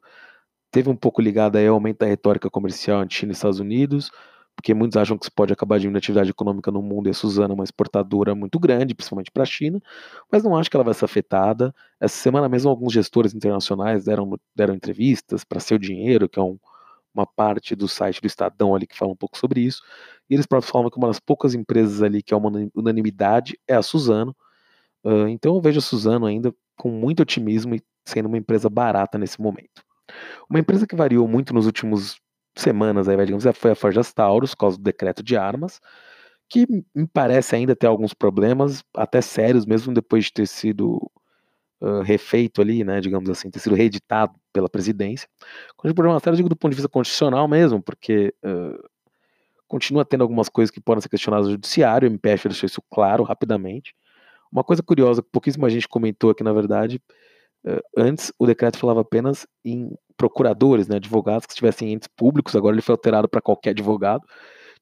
teve 0.71 0.89
um 0.89 0.95
pouco 0.95 1.21
ligado 1.21 1.57
aí 1.57 1.67
ao 1.67 1.75
aumento 1.75 1.99
da 1.99 2.05
retórica 2.05 2.49
comercial 2.49 3.03
entre 3.03 3.15
China 3.15 3.31
e 3.31 3.35
Estados 3.35 3.59
Unidos, 3.59 4.11
porque 4.55 4.73
muitos 4.73 4.97
acham 4.97 5.17
que 5.17 5.25
isso 5.25 5.31
pode 5.33 5.53
acabar 5.53 5.77
diminuindo 5.77 5.97
a 5.97 5.99
atividade 5.99 6.29
econômica 6.29 6.71
no 6.71 6.81
mundo 6.81 7.07
e 7.07 7.11
a 7.11 7.13
Suzana 7.13 7.53
é 7.53 7.55
uma 7.55 7.63
exportadora 7.63 8.35
muito 8.35 8.59
grande, 8.59 8.93
principalmente 8.93 9.31
para 9.31 9.43
a 9.43 9.45
China, 9.45 9.79
mas 10.31 10.43
não 10.43 10.55
acho 10.55 10.69
que 10.69 10.77
ela 10.77 10.83
vai 10.83 10.93
ser 10.93 11.05
afetada. 11.05 11.73
Essa 11.99 12.15
semana 12.17 12.47
mesmo 12.49 12.69
alguns 12.69 12.93
gestores 12.93 13.33
internacionais 13.33 14.05
deram, 14.05 14.37
deram 14.55 14.75
entrevistas 14.75 15.43
para 15.43 15.59
Seu 15.59 15.77
Dinheiro, 15.77 16.29
que 16.29 16.39
é 16.39 16.43
um, 16.43 16.59
uma 17.13 17.25
parte 17.25 17.75
do 17.75 17.87
site 17.87 18.21
do 18.21 18.27
Estadão 18.27 18.75
ali 18.75 18.87
que 18.87 18.97
fala 18.97 19.11
um 19.11 19.15
pouco 19.15 19.37
sobre 19.37 19.61
isso, 19.61 19.81
e 20.31 20.33
eles 20.33 20.45
próprios 20.45 20.71
falam 20.71 20.89
que 20.89 20.97
uma 20.97 21.09
das 21.09 21.19
poucas 21.19 21.53
empresas 21.53 22.01
ali 22.01 22.23
que 22.23 22.33
é 22.33 22.37
uma 22.37 22.49
unanimidade 22.73 23.59
é 23.67 23.75
a 23.75 23.81
Suzano, 23.81 24.33
uh, 25.03 25.27
então 25.27 25.55
eu 25.55 25.61
vejo 25.61 25.79
a 25.79 25.81
Suzano 25.81 26.25
ainda 26.25 26.55
com 26.77 26.89
muito 26.89 27.21
otimismo 27.21 27.75
e 27.75 27.83
sendo 28.05 28.27
uma 28.27 28.37
empresa 28.37 28.69
barata 28.69 29.17
nesse 29.17 29.41
momento. 29.41 29.83
Uma 30.49 30.59
empresa 30.59 30.87
que 30.87 30.95
variou 30.95 31.27
muito 31.27 31.53
nos 31.53 31.65
últimos 31.65 32.19
semanas, 32.55 33.09
aí, 33.09 33.17
digamos, 33.25 33.43
foi 33.55 33.71
a 33.71 33.75
Forjas 33.75 34.13
Taurus, 34.13 34.55
por 34.55 34.61
causa 34.61 34.77
do 34.77 34.83
decreto 34.83 35.21
de 35.21 35.35
armas, 35.35 35.81
que 36.49 36.65
me 36.95 37.07
parece 37.07 37.55
ainda 37.55 37.75
ter 37.75 37.87
alguns 37.87 38.13
problemas, 38.13 38.83
até 38.95 39.21
sérios, 39.21 39.65
mesmo 39.65 39.93
depois 39.93 40.25
de 40.25 40.33
ter 40.33 40.47
sido 40.47 41.11
uh, 41.81 42.01
refeito 42.03 42.61
ali, 42.61 42.83
né, 42.83 43.01
digamos 43.01 43.29
assim, 43.29 43.49
ter 43.49 43.59
sido 43.59 43.75
reeditado 43.75 44.33
pela 44.53 44.69
presidência. 44.69 45.27
Com 45.75 45.93
problema 45.93 46.19
sério, 46.19 46.37
digo 46.37 46.49
do 46.49 46.55
ponto 46.55 46.71
de 46.71 46.77
vista 46.77 46.89
constitucional 46.89 47.47
mesmo, 47.47 47.81
porque 47.81 48.33
uh, 48.45 48.90
continua 49.71 50.03
tendo 50.03 50.21
algumas 50.21 50.49
coisas 50.49 50.69
que 50.69 50.81
podem 50.81 51.01
ser 51.01 51.07
questionadas 51.07 51.47
no 51.47 51.53
judiciário, 51.53 52.05
o 52.05 52.11
MPF 52.11 52.49
deixou 52.49 52.67
isso 52.67 52.81
claro 52.91 53.23
rapidamente. 53.23 53.95
Uma 54.51 54.65
coisa 54.65 54.83
curiosa, 54.83 55.23
que 55.23 55.29
pouquíssima 55.31 55.69
gente 55.69 55.87
comentou 55.87 56.29
aqui, 56.29 56.43
na 56.43 56.51
verdade, 56.51 57.01
uh, 57.65 57.79
antes 57.95 58.33
o 58.37 58.45
decreto 58.45 58.77
falava 58.77 58.99
apenas 58.99 59.47
em 59.63 59.95
procuradores, 60.17 60.89
né, 60.89 60.97
advogados 60.97 61.45
que 61.45 61.53
estivessem 61.53 61.93
entes 61.93 62.09
públicos, 62.17 62.53
agora 62.53 62.75
ele 62.75 62.81
foi 62.81 62.91
alterado 62.91 63.29
para 63.29 63.39
qualquer 63.39 63.69
advogado. 63.69 64.23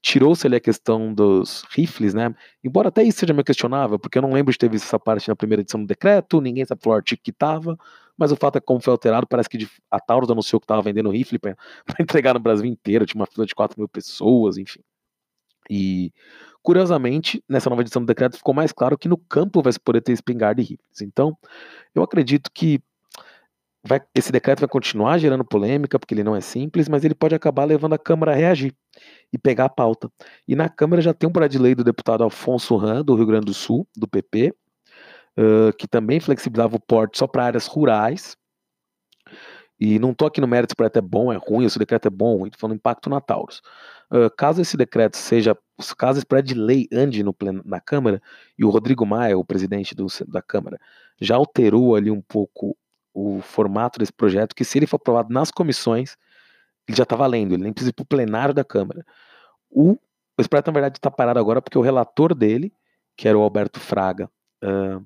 Tirou-se 0.02 0.48
ali 0.48 0.56
a 0.56 0.60
questão 0.60 1.14
dos 1.14 1.66
rifles, 1.72 2.14
né? 2.14 2.34
Embora 2.64 2.88
até 2.90 3.04
isso 3.04 3.20
seja 3.20 3.34
meio 3.34 3.44
questionável, 3.44 4.00
porque 4.00 4.18
eu 4.18 4.22
não 4.22 4.32
lembro 4.32 4.52
de 4.52 4.58
ter 4.58 4.70
visto 4.70 4.86
essa 4.86 5.00
parte 5.00 5.28
na 5.28 5.36
primeira 5.36 5.62
edição 5.62 5.82
do 5.82 5.88
decreto, 5.88 6.40
ninguém 6.40 6.66
sabe 6.66 6.82
o 6.86 6.94
artigo 6.94 7.22
que 7.22 7.32
estava, 7.32 7.78
mas 8.18 8.32
o 8.32 8.36
fato 8.36 8.58
é 8.58 8.60
que, 8.62 8.66
como 8.66 8.80
foi 8.82 8.92
alterado, 8.92 9.28
parece 9.28 9.50
que 9.50 9.68
a 9.92 10.00
Taurus 10.00 10.30
anunciou 10.30 10.60
que 10.60 10.66
estava 10.66 10.82
vendendo 10.82 11.10
rifle 11.10 11.38
para 11.40 11.56
entregar 12.00 12.34
no 12.34 12.40
Brasil 12.40 12.66
inteiro, 12.66 13.06
tinha 13.06 13.20
uma 13.20 13.28
fila 13.28 13.46
de 13.46 13.54
4 13.54 13.80
mil 13.80 13.90
pessoas, 13.90 14.58
enfim. 14.58 14.82
E, 15.70 16.12
curiosamente, 16.64 17.44
nessa 17.48 17.70
nova 17.70 17.82
edição 17.82 18.02
do 18.02 18.06
decreto 18.08 18.38
ficou 18.38 18.54
mais 18.54 18.72
claro 18.72 18.98
que 18.98 19.08
no 19.08 19.18
campo 19.18 19.62
vai 19.62 19.72
se 19.72 19.80
poder 19.80 20.02
ter 20.02 20.14
espingarda 20.14 20.62
e 20.62 20.64
rifles. 20.64 21.02
Então, 21.02 21.38
eu 21.94 22.02
acredito 22.04 22.50
que 22.54 22.82
vai, 23.90 24.02
esse 24.14 24.32
decreto 24.32 24.60
vai 24.60 24.70
continuar 24.70 25.18
gerando 25.18 25.44
polêmica, 25.44 25.98
porque 25.98 26.14
ele 26.14 26.24
não 26.24 26.36
é 26.36 26.42
simples, 26.42 26.88
mas 26.88 27.04
ele 27.04 27.16
pode 27.16 27.34
acabar 27.34 27.66
levando 27.66 27.94
a 27.94 27.98
Câmara 27.98 28.32
a 28.32 28.36
reagir. 28.36 28.74
e 29.34 29.38
pegar 29.38 29.66
a 29.66 29.70
pauta. 29.70 30.12
E 30.48 30.56
na 30.56 30.70
Câmara 30.70 31.02
já 31.02 31.14
tem 31.14 31.30
um 31.30 31.32
projeto 31.32 31.52
de 31.54 31.60
lei 31.60 31.76
do 31.76 31.84
deputado 31.84 32.24
Alfonso 32.24 32.76
Ran, 32.78 33.04
do 33.04 33.16
Rio 33.16 33.26
Grande 33.26 33.46
do 33.46 33.54
Sul, 33.54 33.88
do 33.96 34.08
PP, 34.08 34.54
uh, 35.38 35.74
que 35.78 35.88
também 35.88 36.20
flexibilizava 36.20 36.76
o 36.76 36.80
porte 36.80 37.18
só 37.18 37.28
para 37.28 37.46
áreas 37.46 37.68
rurais. 37.68 38.36
E 39.80 39.98
não 39.98 40.12
estou 40.12 40.28
aqui 40.28 40.42
no 40.42 40.48
mérito 40.48 40.72
se 40.72 40.74
o 40.74 40.78
projeto 40.78 40.98
é 40.98 41.02
bom, 41.02 41.32
é 41.32 41.38
ruim, 41.38 41.70
se 41.70 41.78
o 41.78 41.80
decreto 41.80 42.08
é 42.08 42.12
bom 42.12 42.46
estou 42.46 42.60
falando 42.60 42.78
impacto 42.78 43.10
na 43.10 43.22
Taurus. 43.22 43.62
Uh, 44.12 44.30
caso 44.36 44.62
esse 44.62 44.76
decreto 44.76 45.16
seja, 45.16 45.58
caso 45.98 46.20
esse 46.20 46.26
projeto 46.26 46.48
de 46.48 46.56
lei 46.56 46.88
ande 46.92 47.24
no 47.24 47.34
pleno, 47.34 47.62
na 47.66 47.80
Câmara, 47.80 48.22
e 48.58 48.66
o 48.66 48.70
Rodrigo 48.70 49.06
Maia, 49.06 49.38
o 49.38 49.46
presidente 49.46 49.96
do, 49.96 50.08
da 50.28 50.42
Câmara, 50.42 50.80
já 51.22 51.36
alterou 51.36 51.96
ali 51.96 52.12
um 52.12 52.22
pouco 52.22 52.76
o 53.14 53.42
formato 53.42 54.00
desse 54.00 54.14
projeto, 54.14 54.56
que 54.56 54.64
se 54.64 54.78
ele 54.78 54.88
for 54.88 54.98
aprovado 54.98 55.34
nas 55.34 55.52
comissões, 55.52 56.16
ele 56.88 56.98
já 56.98 57.04
está 57.04 57.16
valendo, 57.16 57.54
ele 57.54 57.64
nem 57.64 57.74
precisa 57.74 57.92
ir 57.92 57.94
para 57.94 58.04
o 58.04 58.08
plenário 58.08 58.54
da 58.54 58.64
Câmara. 58.64 59.06
O, 59.70 59.98
esse 60.38 60.50
projeto, 60.50 60.68
na 60.68 60.74
verdade, 60.74 60.98
está 60.98 61.12
parado 61.12 61.40
agora 61.40 61.62
porque 61.62 61.78
o 61.78 61.82
relator 61.82 62.34
dele, 62.34 62.74
que 63.16 63.28
era 63.28 63.38
o 63.38 63.42
Alberto 63.42 63.80
Fraga, 63.80 64.30
uh, 64.64 65.06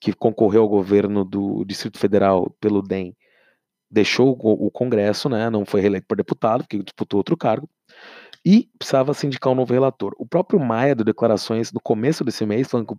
que 0.00 0.12
concorreu 0.12 0.62
ao 0.62 0.68
governo 0.68 1.24
do 1.24 1.64
Distrito 1.64 1.98
Federal 1.98 2.54
pelo 2.60 2.82
DEM, 2.82 3.16
deixou 3.90 4.36
o, 4.38 4.66
o 4.66 4.70
Congresso, 4.70 5.28
né, 5.28 5.48
não 5.48 5.64
foi 5.64 5.80
reeleito 5.80 6.06
por 6.06 6.16
deputado, 6.16 6.62
porque 6.62 6.82
disputou 6.82 7.18
outro 7.18 7.36
cargo, 7.36 7.68
e 8.44 8.68
precisava 8.78 9.14
sindicar 9.14 9.52
um 9.52 9.56
novo 9.56 9.72
relator. 9.72 10.14
O 10.18 10.26
próprio 10.26 10.60
Maia 10.60 10.94
deu 10.94 11.04
declarações 11.04 11.72
no 11.72 11.80
começo 11.80 12.22
desse 12.24 12.44
mês, 12.46 12.68
falando 12.68 12.88
que 12.88 12.94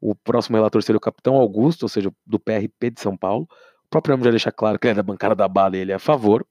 o, 0.00 0.10
o 0.12 0.14
próximo 0.14 0.56
relator 0.56 0.82
seria 0.82 0.96
o 0.96 1.00
Capitão 1.00 1.34
Augusto, 1.34 1.82
ou 1.82 1.88
seja, 1.88 2.10
do 2.24 2.38
PRP 2.38 2.90
de 2.90 3.00
São 3.00 3.16
Paulo. 3.16 3.46
O 3.86 3.88
próprio 3.88 4.12
nome 4.12 4.24
já 4.24 4.30
deixa 4.30 4.52
claro 4.52 4.78
que 4.78 4.86
ele 4.86 4.92
é 4.92 4.96
da 4.96 5.02
bancada 5.02 5.34
da 5.34 5.48
bala 5.48 5.76
e 5.76 5.80
ele 5.80 5.92
é 5.92 5.94
a 5.94 5.98
favor 5.98 6.46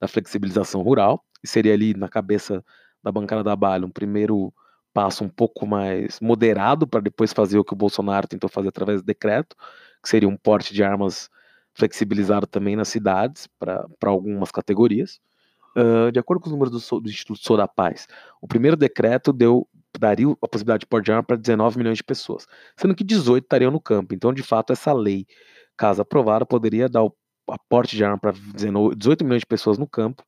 da 0.00 0.08
flexibilização 0.08 0.82
rural, 0.82 1.24
e 1.42 1.48
seria 1.48 1.74
ali 1.74 1.94
na 1.94 2.08
cabeça 2.08 2.64
da 3.02 3.12
bancada 3.12 3.44
da 3.44 3.54
Bala 3.54 3.86
um 3.86 3.90
primeiro 3.90 4.52
passo 4.92 5.22
um 5.22 5.28
pouco 5.28 5.66
mais 5.66 6.18
moderado 6.20 6.86
para 6.86 7.00
depois 7.00 7.32
fazer 7.32 7.58
o 7.58 7.64
que 7.64 7.72
o 7.72 7.76
Bolsonaro 7.76 8.26
tentou 8.26 8.50
fazer 8.50 8.68
através 8.68 9.00
do 9.02 9.06
decreto, 9.06 9.54
que 10.02 10.08
seria 10.08 10.28
um 10.28 10.36
porte 10.36 10.74
de 10.74 10.82
armas 10.82 11.30
flexibilizado 11.74 12.46
também 12.46 12.74
nas 12.74 12.88
cidades 12.88 13.46
para 13.58 13.86
algumas 14.06 14.50
categorias. 14.50 15.20
Uh, 15.76 16.10
de 16.10 16.18
acordo 16.18 16.40
com 16.40 16.46
os 16.46 16.52
números 16.52 16.88
do, 16.88 17.00
do 17.00 17.08
Instituto 17.08 17.40
Sou 17.40 17.56
da 17.56 17.68
Paz, 17.68 18.08
o 18.40 18.48
primeiro 18.48 18.76
decreto 18.76 19.32
deu 19.32 19.68
daria 19.98 20.26
a 20.42 20.48
possibilidade 20.48 20.80
de 20.80 20.86
porte 20.86 21.06
de 21.06 21.12
arma 21.12 21.22
para 21.22 21.36
19 21.36 21.78
milhões 21.78 21.98
de 21.98 22.04
pessoas, 22.04 22.46
sendo 22.76 22.94
que 22.94 23.02
18 23.02 23.44
estariam 23.44 23.70
no 23.70 23.80
campo. 23.80 24.14
Então, 24.14 24.32
de 24.32 24.42
fato, 24.42 24.72
essa 24.72 24.92
lei, 24.92 25.26
caso 25.78 26.02
aprovada, 26.02 26.44
poderia 26.44 26.88
dar 26.88 27.04
o 27.04 27.14
aporte 27.48 27.96
de 27.96 28.04
arma 28.04 28.18
para 28.18 28.32
18 28.32 29.24
milhões 29.24 29.40
de 29.40 29.46
pessoas 29.46 29.78
no 29.78 29.86
campo. 29.86 30.22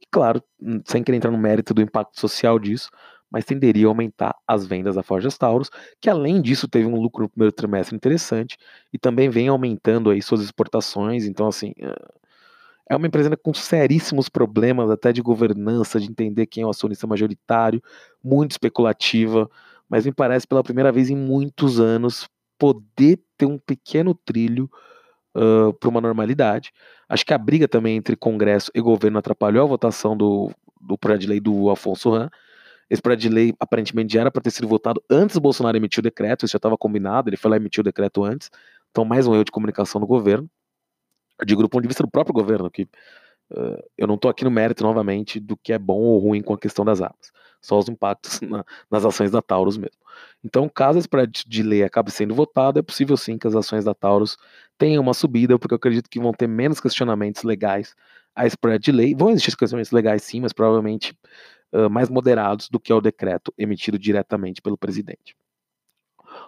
E 0.00 0.06
claro, 0.10 0.42
sem 0.86 1.02
querer 1.02 1.16
entrar 1.16 1.30
no 1.30 1.38
mérito 1.38 1.72
do 1.72 1.80
impacto 1.80 2.20
social 2.20 2.58
disso, 2.58 2.90
mas 3.30 3.46
tenderia 3.46 3.86
a 3.86 3.88
aumentar 3.88 4.34
as 4.46 4.66
vendas 4.66 4.96
da 4.96 5.02
Forjas 5.02 5.38
Taurus, 5.38 5.70
que 6.00 6.10
além 6.10 6.42
disso 6.42 6.68
teve 6.68 6.86
um 6.86 7.00
lucro 7.00 7.22
no 7.22 7.30
primeiro 7.30 7.52
trimestre 7.52 7.96
interessante 7.96 8.58
e 8.92 8.98
também 8.98 9.30
vem 9.30 9.48
aumentando 9.48 10.10
aí 10.10 10.20
suas 10.20 10.42
exportações. 10.42 11.24
Então, 11.24 11.46
assim, 11.48 11.72
é 12.90 12.94
uma 12.94 13.06
empresa 13.06 13.34
com 13.34 13.54
seríssimos 13.54 14.28
problemas 14.28 14.90
até 14.90 15.12
de 15.12 15.22
governança, 15.22 15.98
de 15.98 16.10
entender 16.10 16.46
quem 16.46 16.62
é 16.62 16.66
o 16.66 16.70
acionista 16.70 17.06
majoritário, 17.06 17.82
muito 18.22 18.50
especulativa, 18.50 19.48
mas 19.88 20.04
me 20.04 20.12
parece 20.12 20.46
pela 20.46 20.62
primeira 20.62 20.92
vez 20.92 21.08
em 21.08 21.16
muitos 21.16 21.80
anos 21.80 22.28
poder 22.62 23.20
ter 23.36 23.44
um 23.44 23.58
pequeno 23.58 24.14
trilho 24.14 24.70
uh, 25.36 25.72
para 25.72 25.88
uma 25.88 26.00
normalidade. 26.00 26.70
Acho 27.08 27.26
que 27.26 27.34
a 27.34 27.38
briga 27.38 27.66
também 27.66 27.96
entre 27.96 28.14
Congresso 28.14 28.70
e 28.72 28.80
governo 28.80 29.18
atrapalhou 29.18 29.64
a 29.64 29.66
votação 29.66 30.16
do, 30.16 30.52
do 30.80 30.96
projeto 30.96 31.22
de 31.22 31.26
lei 31.26 31.40
do 31.40 31.70
Afonso 31.70 32.10
Ran. 32.10 32.30
Esse 32.88 33.02
projeto 33.02 33.22
de 33.22 33.28
lei 33.28 33.52
aparentemente 33.58 34.14
já 34.14 34.20
era 34.20 34.30
para 34.30 34.40
ter 34.40 34.52
sido 34.52 34.68
votado 34.68 35.02
antes 35.10 35.34
do 35.34 35.40
Bolsonaro 35.40 35.76
emitir 35.76 35.98
o 35.98 36.02
decreto, 36.02 36.44
isso 36.44 36.52
já 36.52 36.58
estava 36.58 36.78
combinado, 36.78 37.28
ele 37.28 37.36
foi 37.36 37.50
lá 37.50 37.56
e 37.56 37.58
emitiu 37.58 37.80
o 37.80 37.84
decreto 37.84 38.22
antes. 38.22 38.48
Então, 38.92 39.04
mais 39.04 39.26
um 39.26 39.34
erro 39.34 39.44
de 39.44 39.50
comunicação 39.50 40.00
do 40.00 40.06
governo. 40.06 40.48
Eu 41.40 41.44
digo 41.44 41.62
do 41.62 41.68
ponto 41.68 41.82
de 41.82 41.88
vista 41.88 42.04
do 42.04 42.10
próprio 42.12 42.32
governo, 42.32 42.70
que 42.70 42.82
uh, 42.82 43.82
eu 43.98 44.06
não 44.06 44.14
estou 44.14 44.30
aqui 44.30 44.44
no 44.44 44.52
mérito 44.52 44.84
novamente 44.84 45.40
do 45.40 45.56
que 45.56 45.72
é 45.72 45.80
bom 45.80 45.98
ou 45.98 46.20
ruim 46.20 46.42
com 46.42 46.54
a 46.54 46.58
questão 46.58 46.84
das 46.84 47.00
armas, 47.00 47.32
só 47.62 47.78
os 47.78 47.88
impactos 47.88 48.40
na, 48.42 48.64
nas 48.90 49.04
ações 49.04 49.30
da 49.30 49.40
Taurus 49.40 49.78
mesmo. 49.78 49.96
Então, 50.44 50.68
caso 50.68 50.98
esse 50.98 51.08
projeto 51.08 51.44
de 51.46 51.62
lei 51.62 51.82
acabe 51.82 52.10
sendo 52.10 52.34
votado, 52.34 52.78
é 52.78 52.82
possível 52.82 53.16
sim 53.16 53.38
que 53.38 53.46
as 53.46 53.54
ações 53.54 53.84
da 53.84 53.94
Taurus 53.94 54.36
tenham 54.76 55.02
uma 55.02 55.14
subida, 55.14 55.58
porque 55.58 55.72
eu 55.72 55.76
acredito 55.76 56.10
que 56.10 56.20
vão 56.20 56.32
ter 56.32 56.48
menos 56.48 56.80
questionamentos 56.80 57.44
legais 57.44 57.94
a 58.34 58.46
esse 58.46 58.56
projeto 58.56 58.82
de 58.82 58.92
lei. 58.92 59.14
Vão 59.14 59.30
existir 59.30 59.56
questionamentos 59.56 59.92
legais 59.92 60.22
sim, 60.22 60.40
mas 60.40 60.52
provavelmente 60.52 61.16
uh, 61.72 61.88
mais 61.88 62.10
moderados 62.10 62.68
do 62.68 62.80
que 62.80 62.92
é 62.92 62.94
o 62.94 63.00
decreto 63.00 63.52
emitido 63.56 63.98
diretamente 63.98 64.60
pelo 64.60 64.76
presidente. 64.76 65.36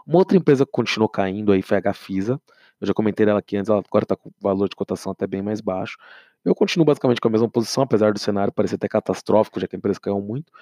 Uma 0.07 0.18
outra 0.18 0.37
empresa 0.37 0.66
que 0.66 0.72
continuou 0.72 1.09
caindo 1.09 1.53
aí 1.53 1.62
foi 1.62 1.77
a 1.77 1.81
Gafisa. 1.81 2.40
Eu 2.81 2.87
já 2.87 2.94
comentei 2.94 3.27
ela 3.27 3.38
aqui 3.38 3.57
antes, 3.57 3.70
ela 3.70 3.83
agora 3.87 4.05
está 4.05 4.16
com 4.16 4.31
valor 4.40 4.68
de 4.68 4.77
cotação 4.77 5.12
até 5.12 5.27
bem 5.27 5.42
mais 5.42 5.61
baixo. 5.61 5.96
Eu 6.44 6.55
continuo 6.55 6.85
basicamente 6.85 7.20
com 7.20 7.29
a 7.29 7.31
mesma 7.31 7.48
posição, 7.48 7.83
apesar 7.85 8.12
do 8.12 8.18
cenário 8.18 8.53
parecer 8.53 8.74
até 8.74 8.88
catastrófico, 8.88 9.59
já 9.59 9.66
que 9.66 9.77
a 9.77 9.79
empresa 9.79 9.98
caiu 10.00 10.20
muito. 10.20 10.53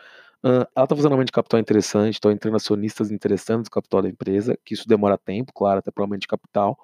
Uh, 0.44 0.66
ela 0.74 0.84
está 0.84 0.96
fazendo 0.96 1.12
um 1.12 1.14
aumento 1.14 1.28
de 1.28 1.32
capital 1.32 1.60
interessante, 1.60 2.14
estão 2.14 2.30
entrando 2.30 2.56
acionistas 2.56 3.10
interessantes 3.12 3.68
no 3.68 3.70
capital 3.70 4.02
da 4.02 4.08
empresa, 4.08 4.58
que 4.64 4.74
isso 4.74 4.88
demora 4.88 5.16
tempo, 5.16 5.52
claro, 5.52 5.78
até 5.78 5.90
para 5.90 6.02
aumento 6.02 6.22
de 6.22 6.26
capital, 6.26 6.76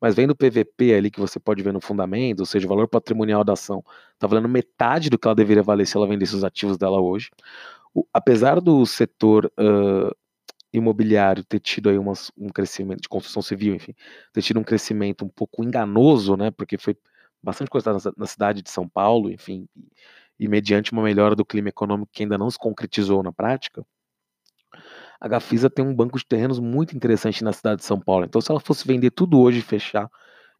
mas 0.00 0.14
vendo 0.14 0.32
o 0.32 0.36
PVP 0.36 0.94
ali 0.94 1.10
que 1.10 1.20
você 1.20 1.38
pode 1.38 1.62
ver 1.62 1.72
no 1.72 1.80
fundamento, 1.80 2.40
ou 2.40 2.46
seja, 2.46 2.66
o 2.66 2.68
valor 2.68 2.88
patrimonial 2.88 3.44
da 3.44 3.52
ação, 3.52 3.84
está 4.14 4.26
valendo 4.26 4.48
metade 4.48 5.08
do 5.08 5.18
que 5.18 5.28
ela 5.28 5.34
deveria 5.34 5.62
valer 5.62 5.86
se 5.86 5.96
ela 5.96 6.06
vendesse 6.08 6.34
os 6.34 6.44
ativos 6.44 6.76
dela 6.76 7.00
hoje. 7.00 7.30
O, 7.94 8.04
apesar 8.12 8.60
do 8.60 8.84
setor 8.84 9.46
uh, 9.58 10.14
imobiliário 10.72 11.44
ter 11.44 11.60
tido 11.60 11.88
aí 11.88 11.96
umas, 11.96 12.32
um 12.36 12.48
crescimento 12.48 13.02
de 13.02 13.08
construção 13.08 13.40
civil, 13.40 13.74
enfim, 13.74 13.94
ter 14.32 14.42
tido 14.42 14.58
um 14.58 14.64
crescimento 14.64 15.24
um 15.24 15.28
pouco 15.28 15.64
enganoso, 15.64 16.36
né, 16.36 16.50
porque 16.50 16.76
foi 16.76 16.96
bastante 17.42 17.70
coisa 17.70 17.92
na, 17.92 17.98
na 18.16 18.26
cidade 18.26 18.60
de 18.60 18.70
São 18.70 18.88
Paulo, 18.88 19.30
enfim, 19.30 19.68
e 20.38 20.48
mediante 20.48 20.92
uma 20.92 21.02
melhora 21.02 21.34
do 21.34 21.44
clima 21.44 21.68
econômico 21.68 22.10
que 22.12 22.22
ainda 22.22 22.38
não 22.38 22.50
se 22.50 22.58
concretizou 22.58 23.22
na 23.22 23.32
prática, 23.32 23.84
a 25.20 25.28
Gafisa 25.28 25.70
tem 25.70 25.84
um 25.84 25.94
banco 25.94 26.18
de 26.18 26.26
terrenos 26.26 26.58
muito 26.58 26.94
interessante 26.96 27.42
na 27.42 27.52
cidade 27.52 27.80
de 27.80 27.86
São 27.86 27.98
Paulo. 27.98 28.24
Então, 28.24 28.40
se 28.40 28.50
ela 28.50 28.60
fosse 28.60 28.86
vender 28.86 29.10
tudo 29.10 29.40
hoje 29.40 29.60
e 29.60 29.62
fechar, 29.62 30.10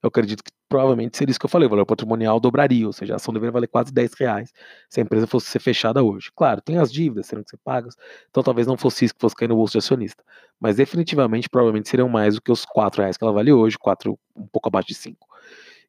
eu 0.02 0.08
acredito 0.08 0.42
que 0.44 0.52
provavelmente 0.68 1.16
seria 1.16 1.30
isso 1.30 1.40
que 1.40 1.46
eu 1.46 1.50
falei, 1.50 1.66
o 1.66 1.70
valor 1.70 1.86
patrimonial 1.86 2.40
dobraria, 2.40 2.86
ou 2.86 2.92
seja, 2.92 3.14
a 3.14 3.16
ação 3.16 3.32
deveria 3.32 3.52
valer 3.52 3.68
quase 3.68 3.92
10 3.92 4.12
reais 4.14 4.52
se 4.88 5.00
a 5.00 5.02
empresa 5.02 5.26
fosse 5.26 5.46
ser 5.46 5.60
fechada 5.60 6.02
hoje. 6.02 6.30
Claro, 6.34 6.60
tem 6.60 6.78
as 6.78 6.92
dívidas, 6.92 7.26
serão 7.26 7.42
que 7.42 7.50
ser 7.50 7.58
pagas, 7.64 7.94
então 8.28 8.42
talvez 8.42 8.66
não 8.66 8.76
fosse 8.76 9.04
isso 9.04 9.14
que 9.14 9.20
fosse 9.20 9.36
cair 9.36 9.48
no 9.48 9.56
bolso 9.56 9.72
de 9.72 9.78
acionista, 9.78 10.22
mas 10.60 10.76
definitivamente, 10.76 11.48
provavelmente 11.48 11.88
seriam 11.88 12.08
mais 12.08 12.34
do 12.34 12.42
que 12.42 12.50
os 12.50 12.64
4 12.64 13.02
reais 13.02 13.16
que 13.16 13.24
ela 13.24 13.32
vale 13.32 13.52
hoje, 13.52 13.78
4, 13.78 14.18
um 14.36 14.46
pouco 14.46 14.68
abaixo 14.68 14.88
de 14.88 14.94
5. 14.94 15.26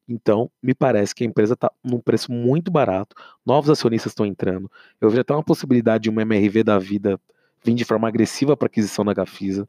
Então, 0.08 0.50
me 0.62 0.74
parece 0.74 1.14
que 1.14 1.24
a 1.24 1.26
empresa 1.26 1.54
está 1.54 1.70
num 1.82 2.00
preço 2.00 2.30
muito 2.30 2.70
barato, 2.70 3.16
novos 3.44 3.68
acionistas 3.70 4.12
estão 4.12 4.24
entrando. 4.24 4.70
Eu 5.00 5.10
vejo 5.10 5.20
até 5.20 5.32
uma 5.34 5.42
possibilidade 5.42 6.04
de 6.04 6.10
uma 6.10 6.22
MRV 6.22 6.62
da 6.62 6.78
vida 6.78 7.20
vir 7.64 7.74
de 7.74 7.84
forma 7.84 8.06
agressiva 8.06 8.56
para 8.56 8.66
aquisição 8.66 9.04
da 9.04 9.12
Gafisa. 9.12 9.68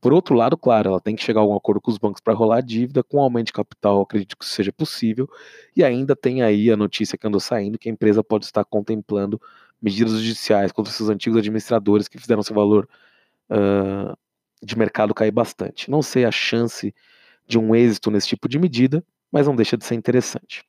Por 0.00 0.12
outro 0.12 0.34
lado, 0.34 0.56
claro, 0.56 0.90
ela 0.90 1.00
tem 1.00 1.16
que 1.16 1.22
chegar 1.22 1.40
a 1.40 1.42
algum 1.42 1.56
acordo 1.56 1.80
com 1.80 1.90
os 1.90 1.98
bancos 1.98 2.20
para 2.20 2.34
rolar 2.34 2.58
a 2.58 2.60
dívida, 2.60 3.02
com 3.02 3.20
aumento 3.20 3.46
de 3.46 3.52
capital, 3.52 4.02
acredito 4.02 4.36
que 4.36 4.44
isso 4.44 4.54
seja 4.54 4.72
possível. 4.72 5.28
E 5.74 5.82
ainda 5.82 6.14
tem 6.14 6.42
aí 6.42 6.70
a 6.70 6.76
notícia 6.76 7.16
que 7.16 7.26
andou 7.26 7.40
saindo 7.40 7.78
que 7.78 7.88
a 7.88 7.92
empresa 7.92 8.22
pode 8.22 8.44
estar 8.44 8.64
contemplando 8.64 9.40
medidas 9.80 10.12
judiciais 10.12 10.72
contra 10.72 10.92
seus 10.92 11.08
antigos 11.08 11.38
administradores 11.38 12.08
que 12.08 12.18
fizeram 12.18 12.42
seu 12.42 12.54
valor 12.54 12.88
uh, 13.50 14.16
de 14.62 14.76
mercado 14.76 15.14
cair 15.14 15.30
bastante. 15.30 15.90
Não 15.90 16.02
sei 16.02 16.24
a 16.24 16.30
chance 16.30 16.94
de 17.46 17.58
um 17.58 17.74
êxito 17.74 18.10
nesse 18.10 18.28
tipo 18.28 18.48
de 18.48 18.58
medida, 18.58 19.04
mas 19.36 19.46
não 19.46 19.54
deixa 19.54 19.76
de 19.76 19.84
ser 19.84 19.94
interessante. 19.94 20.64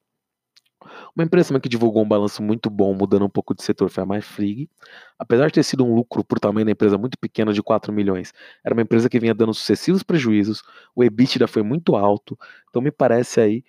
Uma 1.15 1.23
empresa 1.23 1.57
que 1.57 1.69
divulgou 1.69 2.03
um 2.03 2.07
balanço 2.07 2.43
muito 2.43 2.69
bom, 2.69 2.93
mudando 2.93 3.23
um 3.23 3.29
pouco 3.29 3.55
de 3.55 3.63
setor, 3.63 3.89
foi 3.89 4.03
a 4.03 4.05
MyFrig. 4.05 4.69
Apesar 5.17 5.47
de 5.47 5.53
ter 5.53 5.63
sido 5.63 5.85
um 5.85 5.95
lucro 5.95 6.21
por 6.21 6.37
tamanho 6.37 6.65
da 6.65 6.73
empresa 6.73 6.97
muito 6.97 7.17
pequeno, 7.17 7.53
de 7.53 7.63
4 7.63 7.93
milhões, 7.93 8.33
era 8.65 8.75
uma 8.75 8.81
empresa 8.81 9.07
que 9.07 9.21
vinha 9.21 9.33
dando 9.33 9.53
sucessivos 9.53 10.03
prejuízos, 10.03 10.63
o 10.93 11.01
EBITDA 11.01 11.47
foi 11.47 11.63
muito 11.63 11.95
alto, 11.95 12.37
então 12.69 12.81
me 12.81 12.91
parece 12.91 13.39
aí 13.39 13.63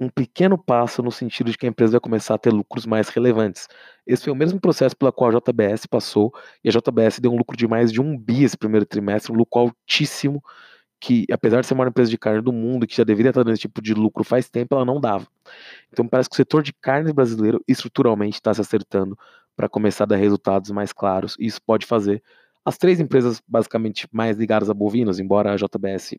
um 0.00 0.08
pequeno 0.08 0.56
passo 0.56 1.02
no 1.02 1.12
sentido 1.12 1.50
de 1.50 1.58
que 1.58 1.66
a 1.66 1.68
empresa 1.68 1.92
vai 1.92 2.00
começar 2.00 2.34
a 2.34 2.38
ter 2.38 2.50
lucros 2.50 2.86
mais 2.86 3.10
relevantes. 3.10 3.68
Esse 4.06 4.24
foi 4.24 4.32
o 4.32 4.36
mesmo 4.36 4.58
processo 4.58 4.96
pela 4.96 5.12
qual 5.12 5.30
a 5.30 5.38
JBS 5.38 5.84
passou, 5.84 6.32
e 6.64 6.70
a 6.70 6.72
JBS 6.72 7.20
deu 7.20 7.30
um 7.30 7.36
lucro 7.36 7.58
de 7.58 7.68
mais 7.68 7.92
de 7.92 8.00
um 8.00 8.16
bi 8.16 8.42
esse 8.42 8.56
primeiro 8.56 8.86
trimestre, 8.86 9.30
um 9.30 9.36
lucro 9.36 9.60
altíssimo, 9.60 10.42
que, 11.00 11.26
apesar 11.32 11.60
de 11.62 11.66
ser 11.66 11.74
a 11.74 11.76
maior 11.76 11.88
empresa 11.88 12.10
de 12.10 12.18
carne 12.18 12.42
do 12.42 12.52
mundo, 12.52 12.86
que 12.86 12.96
já 12.96 13.04
deveria 13.04 13.30
estar 13.30 13.42
dando 13.42 13.52
esse 13.54 13.62
tipo 13.62 13.80
de 13.82 13.94
lucro 13.94 14.22
faz 14.24 14.48
tempo, 14.50 14.74
ela 14.74 14.84
não 14.84 15.00
dava. 15.00 15.26
Então 15.92 16.06
parece 16.06 16.28
que 16.28 16.34
o 16.34 16.36
setor 16.36 16.62
de 16.62 16.72
carne 16.74 17.12
brasileiro 17.12 17.62
estruturalmente 17.66 18.36
está 18.36 18.52
se 18.54 18.60
acertando 18.60 19.18
para 19.56 19.68
começar 19.68 20.04
a 20.04 20.06
dar 20.08 20.16
resultados 20.16 20.70
mais 20.70 20.92
claros, 20.92 21.36
e 21.38 21.46
isso 21.46 21.60
pode 21.62 21.86
fazer 21.86 22.22
as 22.64 22.76
três 22.78 23.00
empresas 23.00 23.42
basicamente 23.48 24.06
mais 24.12 24.36
ligadas 24.36 24.68
a 24.70 24.74
bovinos, 24.74 25.18
embora 25.18 25.52
a 25.52 25.56
JBS 25.56 26.16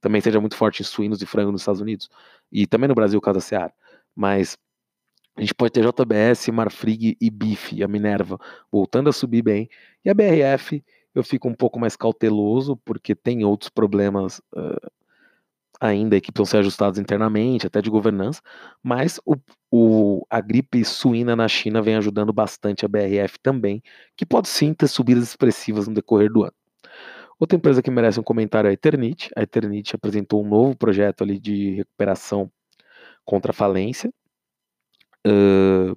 também 0.00 0.20
seja 0.20 0.40
muito 0.40 0.56
forte 0.56 0.82
em 0.82 0.84
suínos 0.84 1.22
e 1.22 1.26
frango 1.26 1.52
nos 1.52 1.62
Estados 1.62 1.80
Unidos, 1.80 2.08
e 2.52 2.66
também 2.66 2.88
no 2.88 2.94
Brasil, 2.94 3.20
caso 3.20 3.38
da 3.38 3.40
Seara, 3.40 3.72
mas 4.14 4.58
A 5.36 5.40
gente 5.40 5.54
pode 5.54 5.72
ter 5.72 5.84
JBS, 5.84 6.48
Marfrig 6.52 7.16
e 7.20 7.30
BIF, 7.30 7.82
a 7.82 7.88
Minerva, 7.88 8.38
voltando 8.70 9.10
a 9.10 9.12
subir 9.12 9.42
bem. 9.42 9.68
E 10.04 10.10
a 10.10 10.14
BRF, 10.14 10.82
eu 11.14 11.22
fico 11.22 11.48
um 11.48 11.54
pouco 11.54 11.78
mais 11.78 11.96
cauteloso, 11.96 12.76
porque 12.84 13.14
tem 13.14 13.44
outros 13.44 13.70
problemas 13.70 14.40
uh, 14.56 14.90
ainda 15.80 16.20
que 16.20 16.32
precisam 16.32 16.50
ser 16.50 16.58
ajustados 16.58 16.98
internamente, 16.98 17.66
até 17.66 17.80
de 17.82 17.90
governança, 17.90 18.40
mas 18.82 19.20
o, 19.24 19.36
o, 19.70 20.26
a 20.30 20.40
gripe 20.40 20.84
suína 20.84 21.36
na 21.36 21.48
China 21.48 21.82
vem 21.82 21.96
ajudando 21.96 22.32
bastante 22.32 22.84
a 22.84 22.88
BRF 22.88 23.38
também, 23.42 23.82
que 24.16 24.24
pode 24.24 24.48
sim 24.48 24.72
ter 24.72 24.88
subidas 24.88 25.24
expressivas 25.24 25.86
no 25.86 25.94
decorrer 25.94 26.32
do 26.32 26.42
ano. 26.42 26.54
Outra 27.38 27.56
empresa 27.56 27.82
que 27.82 27.90
merece 27.90 28.20
um 28.20 28.22
comentário 28.22 28.68
é 28.68 28.70
a 28.70 28.72
Eternit. 28.72 29.30
A 29.36 29.42
Eternit 29.42 29.94
apresentou 29.94 30.42
um 30.44 30.48
novo 30.48 30.76
projeto 30.76 31.22
ali 31.22 31.38
de 31.38 31.74
recuperação 31.74 32.50
contra 33.24 33.50
a 33.50 33.54
falência. 33.54 34.10
Uh, 35.26 35.96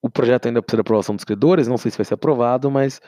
o 0.00 0.08
projeto 0.08 0.46
ainda 0.46 0.62
precisa 0.62 0.78
de 0.78 0.80
aprovação 0.82 1.14
dos 1.14 1.24
credores, 1.24 1.68
não 1.68 1.76
sei 1.76 1.90
se 1.90 1.98
vai 1.98 2.04
ser 2.04 2.14
aprovado, 2.14 2.70
mas 2.70 3.00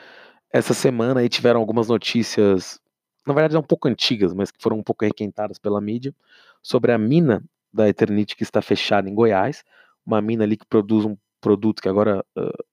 essa 0.53 0.73
semana 0.73 1.19
aí 1.19 1.27
tiveram 1.27 1.59
algumas 1.59 1.89
notícias 1.89 2.79
na 3.25 3.33
verdade, 3.33 3.57
um 3.57 3.63
pouco 3.63 3.87
antigas, 3.87 4.33
mas 4.33 4.51
que 4.51 4.61
foram 4.61 4.77
um 4.77 4.83
pouco 4.83 5.05
requentadas 5.05 5.57
pela 5.57 5.79
mídia, 5.79 6.13
sobre 6.61 6.91
a 6.91 6.97
mina 6.97 7.43
da 7.71 7.87
Eternit 7.87 8.35
que 8.35 8.43
está 8.43 8.61
fechada 8.61 9.09
em 9.09 9.15
Goiás, 9.15 9.63
uma 10.05 10.21
mina 10.21 10.43
ali 10.43 10.57
que 10.57 10.65
produz 10.65 11.05
um 11.05 11.15
produto 11.39 11.81
que 11.81 11.89
agora 11.89 12.23
uh, 12.37 12.63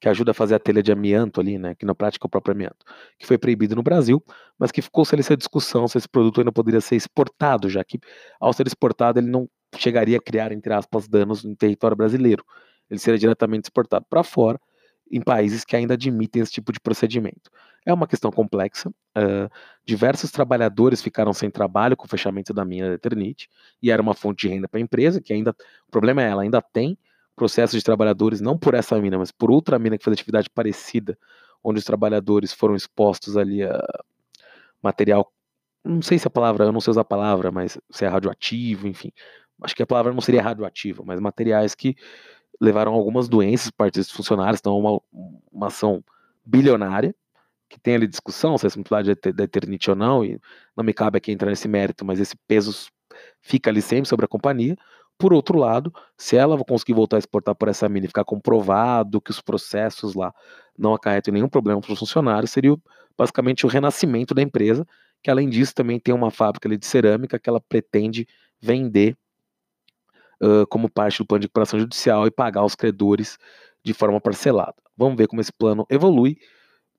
que 0.00 0.08
ajuda 0.08 0.30
a 0.32 0.34
fazer 0.34 0.54
a 0.54 0.58
telha 0.58 0.82
de 0.82 0.92
amianto 0.92 1.40
ali, 1.40 1.58
né, 1.58 1.74
que 1.74 1.86
na 1.86 1.94
prática 1.94 2.26
é 2.26 2.28
o 2.28 2.30
próprio 2.30 2.54
amianto, 2.54 2.84
que 3.18 3.26
foi 3.26 3.38
proibido 3.38 3.74
no 3.74 3.82
Brasil, 3.82 4.22
mas 4.58 4.70
que 4.70 4.82
ficou 4.82 5.04
sem 5.04 5.18
essa 5.18 5.36
discussão 5.36 5.88
se 5.88 5.98
esse 5.98 6.08
produto 6.08 6.40
ainda 6.40 6.52
poderia 6.52 6.80
ser 6.80 6.96
exportado, 6.96 7.68
já 7.68 7.82
que 7.82 7.98
ao 8.38 8.52
ser 8.52 8.66
exportado 8.66 9.18
ele 9.18 9.28
não 9.28 9.48
chegaria 9.76 10.18
a 10.18 10.20
criar, 10.20 10.52
entre 10.52 10.72
aspas, 10.72 11.08
danos 11.08 11.42
no 11.44 11.56
território 11.56 11.96
brasileiro. 11.96 12.44
Ele 12.90 13.00
seria 13.00 13.18
diretamente 13.18 13.64
exportado 13.64 14.06
para 14.08 14.22
fora, 14.22 14.60
em 15.10 15.20
países 15.20 15.64
que 15.64 15.76
ainda 15.76 15.94
admitem 15.94 16.42
esse 16.42 16.52
tipo 16.52 16.72
de 16.72 16.80
procedimento. 16.80 17.50
É 17.84 17.92
uma 17.92 18.06
questão 18.06 18.30
complexa. 18.30 18.88
Uh, 18.88 19.48
diversos 19.84 20.30
trabalhadores 20.30 21.00
ficaram 21.00 21.32
sem 21.32 21.50
trabalho 21.50 21.96
com 21.96 22.06
o 22.06 22.08
fechamento 22.08 22.52
da 22.52 22.64
mina 22.64 22.88
da 22.88 22.94
Eternit 22.94 23.48
e 23.80 23.90
era 23.90 24.02
uma 24.02 24.14
fonte 24.14 24.46
de 24.46 24.54
renda 24.54 24.68
para 24.68 24.80
a 24.80 24.82
empresa, 24.82 25.20
que 25.20 25.32
ainda. 25.32 25.54
O 25.86 25.90
problema 25.90 26.22
é 26.22 26.28
ela 26.30 26.42
ainda 26.42 26.60
tem 26.60 26.98
processos 27.36 27.78
de 27.78 27.84
trabalhadores, 27.84 28.40
não 28.40 28.58
por 28.58 28.74
essa 28.74 28.98
mina, 29.00 29.18
mas 29.18 29.30
por 29.30 29.50
outra 29.50 29.78
mina 29.78 29.96
que 29.98 30.04
faz 30.04 30.14
atividade 30.14 30.50
parecida, 30.50 31.16
onde 31.62 31.78
os 31.78 31.84
trabalhadores 31.84 32.52
foram 32.52 32.74
expostos 32.74 33.36
ali 33.36 33.62
a 33.62 33.80
material. 34.82 35.32
Não 35.84 36.02
sei 36.02 36.18
se 36.18 36.26
a 36.26 36.30
palavra, 36.30 36.64
eu 36.64 36.72
não 36.72 36.80
sei 36.80 36.90
usar 36.90 37.02
a 37.02 37.04
palavra, 37.04 37.52
mas 37.52 37.78
se 37.90 38.04
é 38.04 38.08
radioativo, 38.08 38.88
enfim. 38.88 39.12
Acho 39.62 39.74
que 39.74 39.82
a 39.82 39.86
palavra 39.86 40.12
não 40.12 40.20
seria 40.20 40.42
radioativa, 40.42 41.02
mas 41.06 41.20
materiais 41.20 41.74
que 41.74 41.96
levaram 42.60 42.92
algumas 42.92 43.28
doenças 43.28 43.70
para 43.70 43.88
esses 43.88 44.10
funcionários, 44.10 44.60
então 44.60 44.74
é 44.74 44.78
uma, 44.78 45.00
uma 45.52 45.66
ação 45.66 46.02
bilionária, 46.44 47.14
que 47.68 47.80
tem 47.80 47.96
ali 47.96 48.06
discussão 48.06 48.56
se 48.56 48.66
é 48.66 48.70
simplicidade 48.70 49.10
é 49.10 49.32
da 49.32 49.44
Eternity 49.44 49.90
ou 49.90 49.96
não, 49.96 50.24
e 50.24 50.40
não 50.76 50.84
me 50.84 50.92
cabe 50.92 51.18
aqui 51.18 51.32
entrar 51.32 51.50
nesse 51.50 51.68
mérito, 51.68 52.04
mas 52.04 52.20
esse 52.20 52.36
peso 52.46 52.88
fica 53.40 53.70
ali 53.70 53.82
sempre 53.82 54.08
sobre 54.08 54.24
a 54.24 54.28
companhia. 54.28 54.76
Por 55.18 55.32
outro 55.32 55.58
lado, 55.58 55.92
se 56.16 56.36
ela 56.36 56.62
conseguir 56.64 56.92
voltar 56.92 57.16
a 57.16 57.18
exportar 57.18 57.54
por 57.54 57.68
essa 57.68 57.88
mina 57.88 58.04
e 58.04 58.08
ficar 58.08 58.24
comprovado 58.24 59.20
que 59.20 59.30
os 59.30 59.40
processos 59.40 60.14
lá 60.14 60.32
não 60.78 60.94
acarretam 60.94 61.32
nenhum 61.32 61.48
problema 61.48 61.80
para 61.80 61.92
os 61.92 61.98
funcionários, 61.98 62.50
seria 62.50 62.76
basicamente 63.16 63.64
o 63.64 63.68
renascimento 63.68 64.34
da 64.34 64.42
empresa, 64.42 64.86
que 65.22 65.30
além 65.30 65.48
disso 65.48 65.74
também 65.74 65.98
tem 65.98 66.14
uma 66.14 66.30
fábrica 66.30 66.68
ali 66.68 66.76
de 66.76 66.86
cerâmica 66.86 67.38
que 67.38 67.48
ela 67.48 67.60
pretende 67.60 68.28
vender 68.60 69.16
uh, 70.42 70.66
como 70.68 70.90
parte 70.90 71.18
do 71.18 71.26
plano 71.26 71.40
de 71.40 71.46
recuperação 71.46 71.78
judicial 71.78 72.26
e 72.26 72.30
pagar 72.30 72.64
os 72.64 72.74
credores 72.74 73.38
de 73.84 73.94
forma 73.94 74.20
parcelada. 74.20 74.74
Vamos 74.96 75.16
ver 75.16 75.28
como 75.28 75.40
esse 75.40 75.52
plano 75.52 75.86
evolui, 75.90 76.36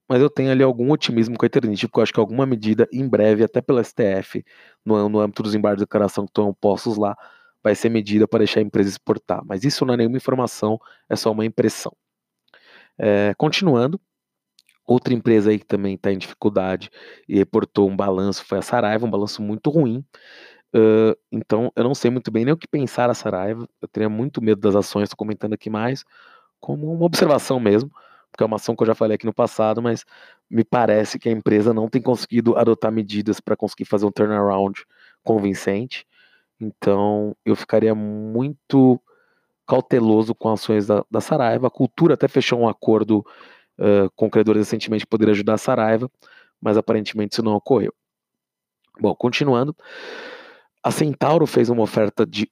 mas 0.08 0.22
eu 0.22 0.30
tenho 0.30 0.52
ali 0.52 0.64
algum 0.64 0.92
otimismo 0.92 1.38
com 1.38 1.46
a 1.46 1.48
Eternity, 1.48 1.88
porque 1.88 2.00
eu 2.00 2.04
acho 2.04 2.14
que 2.14 2.20
alguma 2.20 2.46
medida 2.46 2.88
em 2.92 3.08
breve, 3.08 3.44
até 3.44 3.62
pela 3.62 3.84
STF, 3.84 4.44
no, 4.86 5.10
no 5.10 5.20
âmbito 5.20 5.44
dos 5.44 5.54
embargos 5.54 5.80
de 5.80 5.86
declaração 5.86 6.26
que 6.26 6.32
estão 6.32 6.54
postos 6.54 6.98
lá, 6.98 7.16
vai 7.64 7.76
ser 7.76 7.90
medida 7.90 8.28
para 8.28 8.40
deixar 8.40 8.62
a 8.62 8.64
empresa 8.64 8.90
exportar. 8.90 9.42
Mas 9.46 9.64
isso 9.64 9.86
não 9.86 9.94
é 9.94 9.98
nenhuma 9.98 10.18
informação, 10.18 10.80
é 11.10 11.16
só 11.16 11.32
uma 11.32 11.46
impressão. 11.46 11.92
É, 12.98 13.34
continuando, 13.38 14.00
outra 14.86 15.14
empresa 15.14 15.52
aí 15.52 15.60
que 15.60 15.66
também 15.66 15.96
está 15.96 16.12
em 16.12 16.18
dificuldade 16.18 16.90
e 17.28 17.38
reportou 17.38 17.90
um 17.90 17.96
balanço 17.96 18.46
foi 18.46 18.60
a 18.60 18.62
Saraiva, 18.62 19.06
um 19.06 19.12
balanço 19.12 19.42
muito 19.42 19.70
ruim. 19.70 20.04
Então, 21.32 21.72
eu 21.76 21.84
não 21.84 21.96
sei 21.96 22.12
muito 22.12 22.30
bem 22.32 22.46
nem 22.46 22.54
o 22.54 22.58
que 22.58 22.68
pensar 22.68 23.10
a 23.10 23.14
Saraiva. 23.14 23.68
Eu 23.82 23.88
teria 23.88 24.10
muito 24.10 24.42
medo 24.42 24.62
das 24.62 24.76
ações, 24.76 25.04
estou 25.04 25.18
comentando 25.18 25.54
aqui 25.54 25.70
mais 25.70 26.04
como 26.60 26.92
uma 26.92 27.06
observação 27.06 27.60
mesmo, 27.60 27.92
porque 28.32 28.44
é 28.44 28.46
uma 28.46 28.58
ação 28.58 28.76
que 28.76 28.84
eu 28.84 28.88
já 28.88 28.96
falei 28.96 29.16
aqui 29.16 29.26
no 29.26 29.34
passado, 29.34 29.82
mas 29.82 30.04
me 30.50 30.64
parece 30.64 31.20
que 31.20 31.30
a 31.30 31.32
empresa 31.32 31.74
não 31.74 31.88
tem 31.88 32.02
conseguido 32.02 32.58
adotar 32.58 32.92
medidas 32.92 33.40
para 33.40 33.56
conseguir 33.56 33.86
fazer 33.86 34.06
um 34.06 34.12
turnaround 34.12 34.86
convincente. 35.24 36.06
Então, 36.60 37.36
eu 37.46 37.56
ficaria 37.56 37.94
muito 37.94 39.00
cauteloso 39.66 40.34
com 40.34 40.50
ações 40.50 40.88
da, 40.88 41.04
da 41.10 41.22
Saraiva. 41.22 41.68
A 41.68 41.72
Cultura 41.72 42.14
até 42.16 42.28
fechou 42.28 42.60
um 42.60 42.70
acordo 42.70 43.26
uh, 43.78 44.10
com 44.16 44.30
credores 44.30 44.62
recentemente 44.62 45.06
que 45.06 45.10
poderia 45.10 45.34
ajudar 45.34 45.56
a 45.56 45.58
Saraiva, 45.58 46.10
mas 46.60 46.78
aparentemente 46.78 47.34
isso 47.34 47.44
não 47.44 47.54
ocorreu. 47.54 47.94
Bom, 49.00 49.14
continuando. 49.14 49.76
A 50.84 50.92
Centauro 50.92 51.46
fez 51.46 51.70
uma 51.70 51.82
oferta 51.82 52.26
de, 52.26 52.50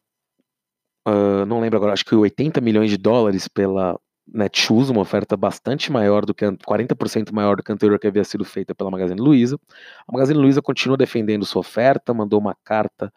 uh, 1.08 1.46
não 1.46 1.60
lembro 1.60 1.78
agora, 1.78 1.94
acho 1.94 2.06
que 2.06 2.16
80 2.16 2.60
milhões 2.62 2.90
de 2.90 2.98
dólares 2.98 3.48
pela 3.48 4.00
Netshoes, 4.28 4.90
uma 4.90 5.02
oferta 5.02 5.38
bastante 5.38 5.92
maior 5.92 6.26
do 6.26 6.34
que 6.34 6.46
40% 6.46 7.32
maior 7.32 7.56
do 7.56 7.64
que 7.64 7.72
a 7.72 7.76
anterior 7.76 8.00
que 8.00 8.08
havia 8.08 8.24
sido 8.24 8.44
feita 8.44 8.74
pela 8.74 8.90
Magazine 8.90 9.22
Luiza. 9.22 9.60
A 10.08 10.12
Magazine 10.12 10.40
Luiza 10.40 10.62
continua 10.62 10.98
defendendo 10.98 11.46
sua 11.46 11.60
oferta, 11.60 12.14
mandou 12.14 12.40
uma 12.40 12.56
carta 12.64 13.14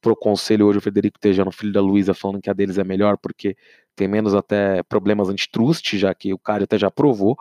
pro 0.00 0.16
conselho 0.16 0.66
hoje 0.66 0.78
o 0.78 0.82
Federico 0.82 1.18
Tejano, 1.18 1.50
filho 1.52 1.72
da 1.72 1.80
Luiza, 1.80 2.14
falando 2.14 2.40
que 2.40 2.50
a 2.50 2.52
deles 2.52 2.78
é 2.78 2.84
melhor 2.84 3.16
porque 3.18 3.56
tem 3.94 4.08
menos 4.08 4.34
até 4.34 4.82
problemas 4.84 5.28
antitrust, 5.28 5.96
já 5.96 6.14
que 6.14 6.32
o 6.32 6.38
cara 6.38 6.64
até 6.64 6.78
já 6.78 6.88
aprovou. 6.88 7.36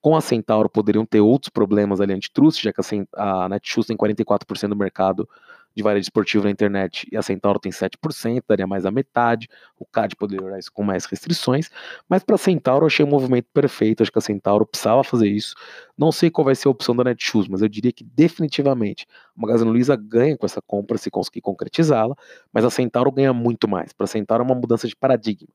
Com 0.00 0.16
a 0.16 0.20
Centauro 0.20 0.68
poderiam 0.68 1.04
ter 1.04 1.20
outros 1.20 1.50
problemas 1.50 2.00
ali 2.00 2.12
antitrust, 2.12 2.62
já 2.62 2.72
que 2.72 2.80
a, 3.14 3.44
a 3.44 3.48
Netshoes 3.48 3.86
tem 3.86 3.96
44% 3.96 4.68
do 4.68 4.76
mercado 4.76 5.28
de 5.76 5.82
varejo 5.82 6.04
esportivo 6.04 6.44
na 6.44 6.50
internet 6.50 7.06
e 7.12 7.16
a 7.16 7.22
Centauro 7.22 7.58
tem 7.60 7.70
7%, 7.70 8.42
daria 8.48 8.66
mais 8.66 8.86
a 8.86 8.90
metade. 8.90 9.46
O 9.78 9.84
CAD 9.84 10.16
poderia 10.16 10.46
olhar 10.46 10.58
isso 10.58 10.72
com 10.72 10.82
mais 10.82 11.04
restrições, 11.04 11.70
mas 12.08 12.24
para 12.24 12.36
a 12.36 12.38
Centauro 12.38 12.84
eu 12.84 12.86
achei 12.86 13.04
um 13.04 13.08
movimento 13.08 13.46
perfeito. 13.52 14.02
Acho 14.02 14.10
que 14.10 14.18
a 14.18 14.22
Centauro 14.22 14.66
precisava 14.66 15.04
fazer 15.04 15.28
isso. 15.28 15.54
Não 15.96 16.10
sei 16.10 16.30
qual 16.30 16.46
vai 16.46 16.54
ser 16.54 16.68
a 16.68 16.70
opção 16.70 16.96
da 16.96 17.04
Netshoes, 17.04 17.46
mas 17.46 17.60
eu 17.60 17.68
diria 17.68 17.92
que 17.92 18.02
definitivamente 18.02 19.06
a 19.36 19.40
Magazine 19.40 19.70
Luiza 19.70 19.94
ganha 19.96 20.36
com 20.36 20.46
essa 20.46 20.62
compra 20.62 20.96
se 20.96 21.10
conseguir 21.10 21.42
concretizá-la, 21.42 22.16
mas 22.50 22.64
a 22.64 22.70
Centauro 22.70 23.12
ganha 23.12 23.34
muito 23.34 23.68
mais. 23.68 23.92
Para 23.92 24.04
a 24.04 24.08
Centauro 24.08 24.42
é 24.42 24.46
uma 24.46 24.54
mudança 24.54 24.88
de 24.88 24.96
paradigma. 24.96 25.52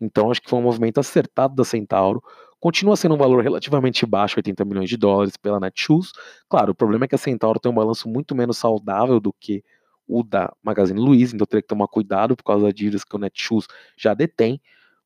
Então 0.00 0.30
acho 0.30 0.40
que 0.40 0.48
foi 0.48 0.58
um 0.58 0.62
movimento 0.62 0.98
acertado 0.98 1.54
da 1.54 1.64
Centauro. 1.64 2.22
Continua 2.60 2.96
sendo 2.96 3.14
um 3.14 3.18
valor 3.18 3.42
relativamente 3.42 4.04
baixo, 4.04 4.38
80 4.38 4.64
milhões 4.64 4.88
de 4.88 4.96
dólares 4.96 5.36
pela 5.36 5.60
Netshoes. 5.60 6.12
Claro, 6.48 6.72
o 6.72 6.74
problema 6.74 7.04
é 7.04 7.08
que 7.08 7.14
a 7.14 7.18
Centauro 7.18 7.60
tem 7.60 7.70
um 7.70 7.74
balanço 7.74 8.08
muito 8.08 8.34
menos 8.34 8.58
saudável 8.58 9.20
do 9.20 9.32
que 9.32 9.62
o 10.08 10.22
da 10.22 10.52
Magazine 10.62 10.98
Luiza, 10.98 11.34
então 11.34 11.46
teria 11.46 11.62
que 11.62 11.68
tomar 11.68 11.86
cuidado 11.86 12.34
por 12.34 12.42
causa 12.42 12.64
das 12.64 12.74
dívidas 12.74 13.04
que 13.04 13.14
o 13.14 13.18
Netshoes 13.18 13.66
já 13.96 14.14
detém. 14.14 14.60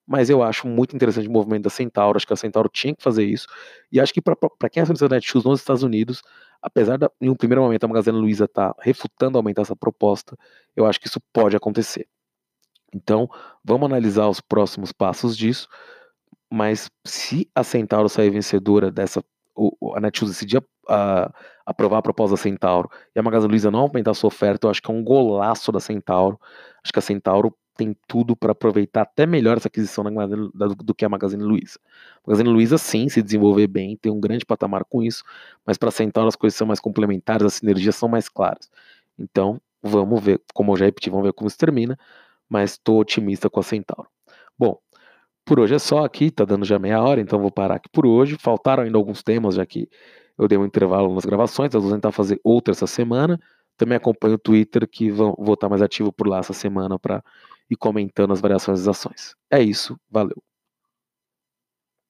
Mas 0.06 0.30
eu 0.30 0.42
acho 0.42 0.66
muito 0.66 0.96
interessante 0.96 1.28
o 1.28 1.30
movimento 1.30 1.64
da 1.64 1.70
Centauro, 1.70 2.16
acho 2.16 2.26
que 2.26 2.32
a 2.32 2.36
Centauro 2.36 2.68
tinha 2.68 2.94
que 2.94 3.02
fazer 3.02 3.24
isso. 3.24 3.46
E 3.90 4.00
acho 4.00 4.12
que 4.12 4.20
para 4.20 4.36
quem 4.70 4.82
é 4.82 4.86
da 4.86 5.08
Netshoes 5.08 5.44
nos 5.44 5.60
Estados 5.60 5.82
Unidos, 5.82 6.22
apesar 6.60 6.96
de 6.96 7.08
em 7.20 7.28
um 7.28 7.34
primeiro 7.34 7.62
momento 7.62 7.84
a 7.84 7.88
Magazine 7.88 8.16
Luiza 8.16 8.44
estar 8.44 8.72
tá 8.72 8.82
refutando 8.82 9.36
aumentar 9.36 9.62
essa 9.62 9.76
proposta, 9.76 10.36
eu 10.76 10.86
acho 10.86 11.00
que 11.00 11.06
isso 11.06 11.20
pode 11.32 11.56
acontecer. 11.56 12.08
Então, 12.94 13.28
vamos 13.64 13.86
analisar 13.86 14.28
os 14.28 14.40
próximos 14.40 14.92
passos 14.92 15.36
disso. 15.36 15.68
Mas 16.52 16.90
se 17.06 17.48
a 17.54 17.64
Centauro 17.64 18.08
sair 18.10 18.28
vencedora 18.28 18.90
dessa, 18.90 19.24
a 19.94 20.00
Netshoes 20.00 20.32
decidir 20.32 20.62
a, 20.86 21.32
aprovar 21.64 21.98
a 21.98 22.02
proposta 22.02 22.36
da 22.36 22.42
Centauro 22.42 22.90
e 23.16 23.18
a 23.18 23.22
Magazine 23.22 23.50
Luiza 23.50 23.70
não 23.70 23.80
aumentar 23.80 24.12
sua 24.12 24.28
oferta, 24.28 24.66
eu 24.66 24.70
acho 24.70 24.82
que 24.82 24.90
é 24.90 24.94
um 24.94 25.02
golaço 25.02 25.72
da 25.72 25.80
Centauro. 25.80 26.38
Acho 26.84 26.92
que 26.92 26.98
a 26.98 27.02
Centauro 27.02 27.56
tem 27.74 27.96
tudo 28.06 28.36
para 28.36 28.52
aproveitar 28.52 29.02
até 29.02 29.24
melhor 29.24 29.56
essa 29.56 29.68
aquisição 29.68 30.04
Magazine, 30.04 30.50
do, 30.52 30.74
do, 30.74 30.94
que 30.94 31.06
a 31.06 31.08
Magazine 31.08 31.42
Luiza. 31.42 31.78
A 32.18 32.30
Magazine 32.30 32.50
Luiza, 32.50 32.76
sim, 32.76 33.08
se 33.08 33.22
desenvolver 33.22 33.66
bem, 33.66 33.96
tem 33.96 34.12
um 34.12 34.20
grande 34.20 34.44
patamar 34.44 34.84
com 34.84 35.02
isso, 35.02 35.24
mas 35.64 35.78
para 35.78 35.88
a 35.88 35.92
Centauro 35.92 36.28
as 36.28 36.36
coisas 36.36 36.56
são 36.56 36.66
mais 36.66 36.80
complementares, 36.80 37.46
as 37.46 37.54
sinergias 37.54 37.96
são 37.96 38.10
mais 38.10 38.28
claras. 38.28 38.70
Então, 39.18 39.58
vamos 39.82 40.22
ver, 40.22 40.42
como 40.52 40.72
eu 40.72 40.76
já 40.76 40.84
repeti, 40.84 41.08
vamos 41.08 41.24
ver 41.24 41.32
como 41.32 41.48
isso 41.48 41.56
termina 41.56 41.98
mas 42.52 42.72
estou 42.72 43.00
otimista 43.00 43.48
com 43.48 43.60
a 43.60 43.62
Centauro. 43.62 44.08
Bom, 44.58 44.78
por 45.44 45.60
hoje 45.60 45.74
é 45.74 45.78
só 45.78 46.04
aqui, 46.04 46.30
tá 46.30 46.44
dando 46.44 46.64
já 46.64 46.78
meia 46.78 47.02
hora, 47.02 47.20
então 47.20 47.40
vou 47.40 47.50
parar 47.50 47.76
aqui 47.76 47.88
por 47.90 48.06
hoje. 48.06 48.36
Faltaram 48.38 48.82
ainda 48.84 48.98
alguns 48.98 49.22
temas, 49.22 49.56
já 49.56 49.66
que 49.66 49.88
eu 50.38 50.48
dei 50.48 50.58
um 50.58 50.64
intervalo 50.64 51.14
nas 51.14 51.24
gravações, 51.24 51.72
eu 51.74 51.80
vou 51.80 51.92
tentar 51.92 52.12
fazer 52.12 52.40
outra 52.44 52.72
essa 52.72 52.86
semana. 52.86 53.38
Também 53.76 53.96
acompanho 53.96 54.34
o 54.34 54.38
Twitter, 54.38 54.88
que 54.88 55.10
vou, 55.10 55.34
vou 55.38 55.54
estar 55.54 55.68
mais 55.68 55.82
ativo 55.82 56.12
por 56.12 56.28
lá 56.28 56.38
essa 56.38 56.52
semana 56.52 56.98
para 56.98 57.22
e 57.70 57.76
comentando 57.76 58.32
as 58.32 58.40
variações 58.40 58.80
das 58.80 58.88
ações. 58.88 59.34
É 59.50 59.62
isso, 59.62 59.98
valeu. 60.10 60.42